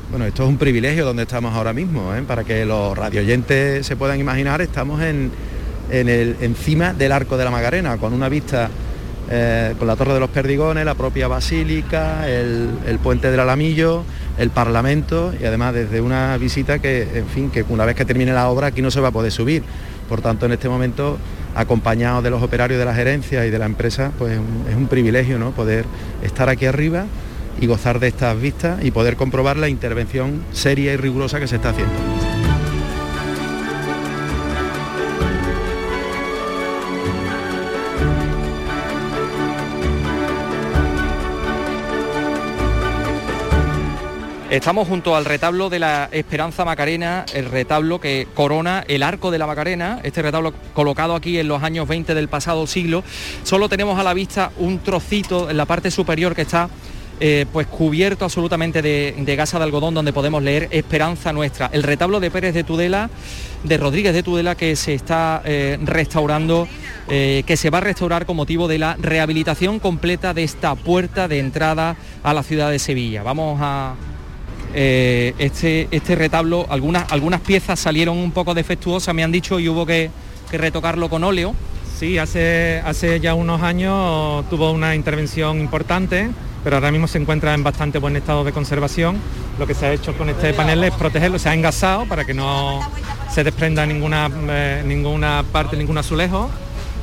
[0.10, 2.24] Bueno, esto es un privilegio donde estamos ahora mismo, ¿eh?
[2.28, 5.32] para que los radioyentes se puedan imaginar, estamos en,
[5.92, 8.70] en el, encima del Arco de la Magarena, con una vista
[9.30, 14.04] eh, con la Torre de los Perdigones, la propia Basílica, el, el Puente del Alamillo,
[14.38, 18.34] el Parlamento y además desde una visita que, en fin, que una vez que termine
[18.34, 19.64] la obra aquí no se va a poder subir.
[20.10, 21.18] Por tanto, en este momento,
[21.56, 24.40] acompañados de los operarios de la gerencia y de la empresa, pues
[24.70, 25.52] es un privilegio ¿no?
[25.52, 25.86] poder
[26.24, 27.06] estar aquí arriba
[27.60, 31.58] y gozar de estas vistas y poder comprobar la intervención seria y rigurosa que se
[31.58, 32.21] está haciendo.
[44.52, 49.38] Estamos junto al retablo de la Esperanza Macarena, el retablo que corona el arco de
[49.38, 53.02] la Macarena, este retablo colocado aquí en los años 20 del pasado siglo.
[53.44, 56.68] Solo tenemos a la vista un trocito en la parte superior que está
[57.22, 61.70] eh, pues cubierto absolutamente de, gasa de algodón donde podemos leer Esperanza Nuestra.
[61.72, 63.10] El retablo de Pérez de Tudela,
[63.64, 66.68] de Rodríguez de Tudela que se está eh, restaurando,
[67.08, 71.30] eh, que se va a restaurar con motivo de la rehabilitación completa de esta puerta
[71.30, 73.24] de entrada a la ciudad de Sevilla.
[73.24, 73.96] Vamos a,
[74.74, 79.70] eh, este, este retablo, algunas, algunas piezas salieron un poco defectuosas, me han dicho, y
[79.70, 80.10] hubo que,
[80.50, 81.54] que retocarlo con óleo.
[82.00, 86.30] Sí, hace, hace ya unos años tuvo una intervención importante,
[86.64, 89.18] pero ahora mismo se encuentra en bastante buen estado de conservación.
[89.60, 92.34] Lo que se ha hecho con este panel es protegerlo, se ha engasado para que
[92.34, 92.80] no
[93.30, 96.50] se desprenda ninguna, eh, ninguna parte, ningún azulejo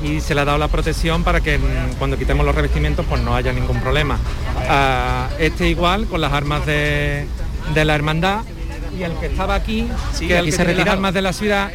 [0.02, 3.22] y se le ha dado la protección para que mm, cuando quitemos los revestimientos pues
[3.22, 4.18] no haya ningún problema.
[4.68, 7.26] Ah, este igual con las armas de,
[7.74, 8.42] de la hermandad
[8.98, 11.32] y el que estaba aquí, Sí, que el que se tiene las armas de la
[11.32, 11.70] ciudad,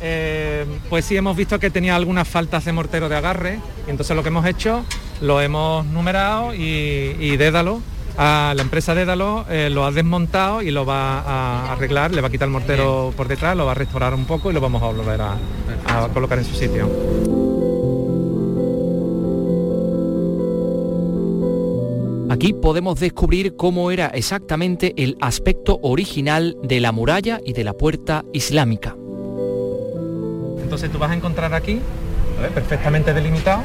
[0.00, 3.60] eh, pues sí hemos visto que tenía algunas faltas de mortero de agarre.
[3.86, 4.84] Y entonces lo que hemos hecho
[5.20, 7.80] lo hemos numerado y, y Dédalo
[8.18, 12.28] a la empresa Dédalo eh, lo ha desmontado y lo va a arreglar, le va
[12.28, 14.82] a quitar el mortero por detrás, lo va a restaurar un poco y lo vamos
[14.82, 15.36] a volver a,
[15.86, 17.41] a colocar en su sitio.
[22.32, 27.74] Aquí podemos descubrir cómo era exactamente el aspecto original de la muralla y de la
[27.74, 28.96] puerta islámica.
[30.62, 31.78] Entonces tú vas a encontrar aquí,
[32.54, 33.62] perfectamente delimitado,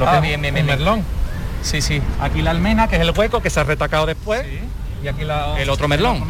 [0.00, 1.04] lo Ah, que es bien, bien, merlón.
[1.62, 2.02] Sí, sí.
[2.20, 4.44] Aquí la almena, que es el hueco que se ha retacado después,
[5.04, 6.20] y aquí la- El otro merlón.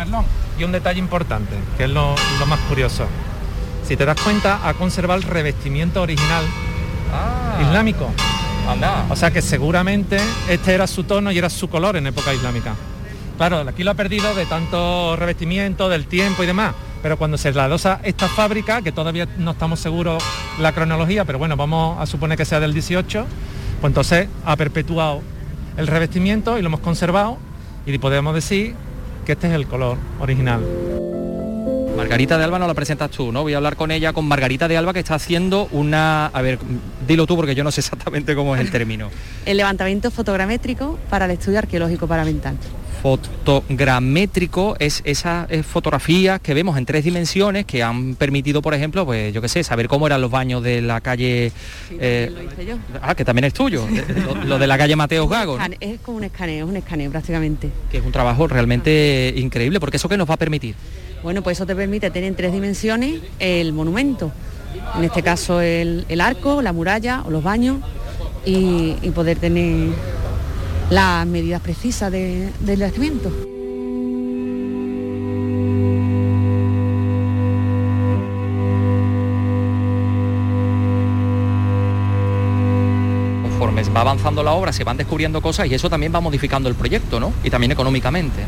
[0.58, 3.06] Y un detalle importante, que es lo, lo más curioso.
[3.88, 6.44] Si te das cuenta, ha conservado el revestimiento original
[7.62, 8.10] islámico.
[9.10, 12.74] O sea que seguramente este era su tono y era su color en época islámica.
[13.36, 16.74] Claro, aquí lo ha perdido de tanto revestimiento, del tiempo y demás.
[17.02, 20.22] Pero cuando se traslada esta fábrica, que todavía no estamos seguros
[20.58, 23.26] la cronología, pero bueno, vamos a suponer que sea del 18,
[23.80, 25.20] pues entonces ha perpetuado
[25.76, 27.38] el revestimiento y lo hemos conservado
[27.84, 28.74] y podemos decir
[29.26, 30.62] que este es el color original.
[31.97, 33.42] Margarita de Alba no la presentas tú, ¿no?
[33.42, 36.26] Voy a hablar con ella, con Margarita de Alba, que está haciendo una...
[36.26, 36.59] A ver,
[37.07, 39.11] dilo tú porque yo no sé exactamente cómo es el término.
[39.47, 42.57] El levantamiento fotogramétrico para el estudio arqueológico paramental.
[43.03, 49.32] Fotogramétrico es esas fotografías que vemos en tres dimensiones que han permitido, por ejemplo, pues
[49.34, 51.53] yo qué sé, saber cómo eran los baños de la calle...
[52.01, 52.76] eh, Lo hice yo.
[53.03, 55.64] ah, que también es tuyo, eh, lo, lo de la calle Mateos Gago, ¿no?
[55.80, 57.68] Es como un escaneo, es un escaneo prácticamente.
[57.90, 60.74] que es un trabajo realmente increíble, porque eso que nos va a permitir.
[61.24, 64.30] Bueno, pues eso te permite tener en tres dimensiones el monumento.
[64.96, 67.78] En este caso el, el arco, la muralla o los baños
[68.44, 69.88] y, y poder tener
[70.90, 73.32] las medidas precisas de- del yacimiento.
[83.42, 86.74] Conforme va avanzando la obra, se van descubriendo cosas y eso también va modificando el
[86.74, 87.32] proyecto, ¿no?
[87.42, 88.42] Y también económicamente.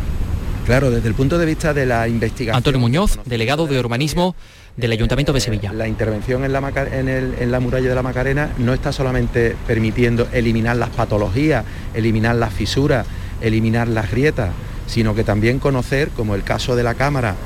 [0.67, 2.57] Claro, desde el punto de vista de la investigación.
[2.57, 4.35] Antonio Muñoz, delegado de urbanismo
[4.77, 5.73] del Ayuntamiento de Sevilla.
[5.73, 8.93] La intervención en la, Maca- en, el- en la muralla de la Macarena no está
[8.93, 11.65] solamente permitiendo eliminar las patologías,
[11.95, 13.07] eliminar las fisuras,
[13.41, 14.51] eliminar las grietas,
[14.89, 17.37] sino que también conocer, como el caso de la cámara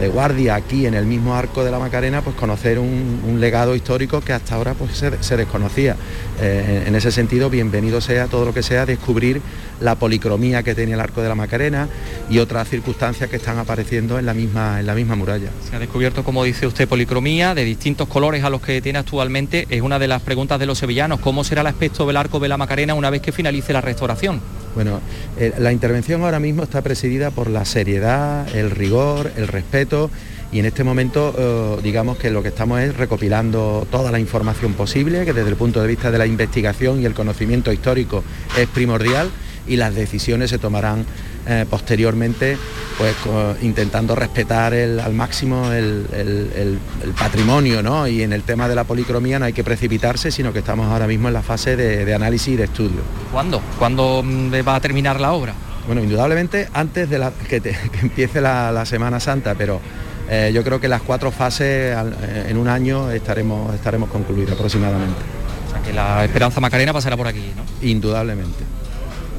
[0.00, 4.22] de guardia aquí en el mismo arco de la Macarena, pues conocer un, legado histórico
[4.22, 5.96] que hasta ahora pues, se, se desconocía.
[6.40, 9.40] Eh, en ese sentido, bienvenido sea todo lo que sea descubrir
[9.80, 11.88] la policromía que tenía el arco de la Macarena
[12.30, 15.50] y otras circunstancias que están apareciendo en la misma, en la misma muralla.
[15.68, 19.66] Se ha descubierto, como dice usted, policromía de distintos colores a los que tiene actualmente.
[19.68, 21.20] Es una de las preguntas de los sevillanos.
[21.20, 24.40] ¿Cómo será el aspecto del arco de la Macarena una vez que finalice la restauración?
[24.76, 25.00] Bueno,
[25.38, 30.10] eh, la intervención ahora mismo está presidida por la seriedad, el rigor, el respeto
[30.52, 34.74] y en este momento eh, digamos que lo que estamos es recopilando toda la información
[34.74, 38.22] posible, que desde el punto de vista de la investigación y el conocimiento histórico
[38.58, 39.30] es primordial
[39.66, 41.04] y las decisiones se tomarán
[41.48, 42.56] eh, posteriormente
[42.98, 43.14] pues
[43.62, 48.06] intentando respetar el- al máximo el, el- el- el patrimonio ¿no?
[48.08, 51.06] y en el tema de la policromía no hay que precipitarse sino que estamos ahora
[51.06, 53.00] mismo en la fase de, de análisis y de estudio.
[53.30, 53.60] ¿Cuándo?
[53.78, 55.54] ¿Cuándo mm, va a terminar la obra?
[55.86, 59.80] Bueno, indudablemente antes de la- que, te- que empiece la, la Semana Santa, pero
[60.28, 65.20] eh, yo creo que las cuatro fases eh, en un año estaremos, estaremos concluidas aproximadamente.
[65.68, 67.62] O sea, que la Esperanza Macarena pasará por aquí, ¿no?
[67.86, 68.64] Indudablemente.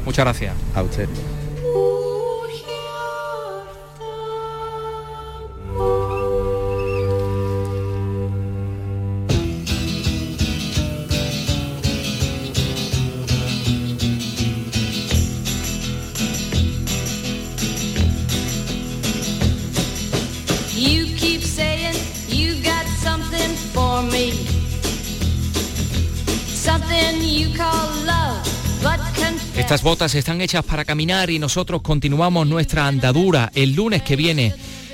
[0.07, 0.53] Muchas gracias.
[0.73, 1.09] A usted.
[30.15, 33.51] Están hechas para caminar y nosotros continuamos nuestra andadura.
[33.55, 34.53] El lunes que viene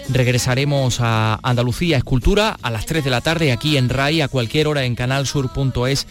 [0.09, 4.67] regresaremos a Andalucía Escultura a las 3 de la tarde aquí en RAI a cualquier
[4.67, 6.07] hora en canalsur.es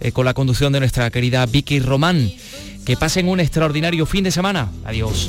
[0.00, 2.30] eh, con la conducción de nuestra querida Vicky Román.
[2.84, 4.68] Que pasen un extraordinario fin de semana.
[4.84, 5.28] Adiós.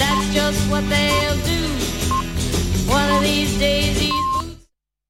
[0.00, 1.62] that's just what they'll do.
[2.90, 4.29] One of these days he's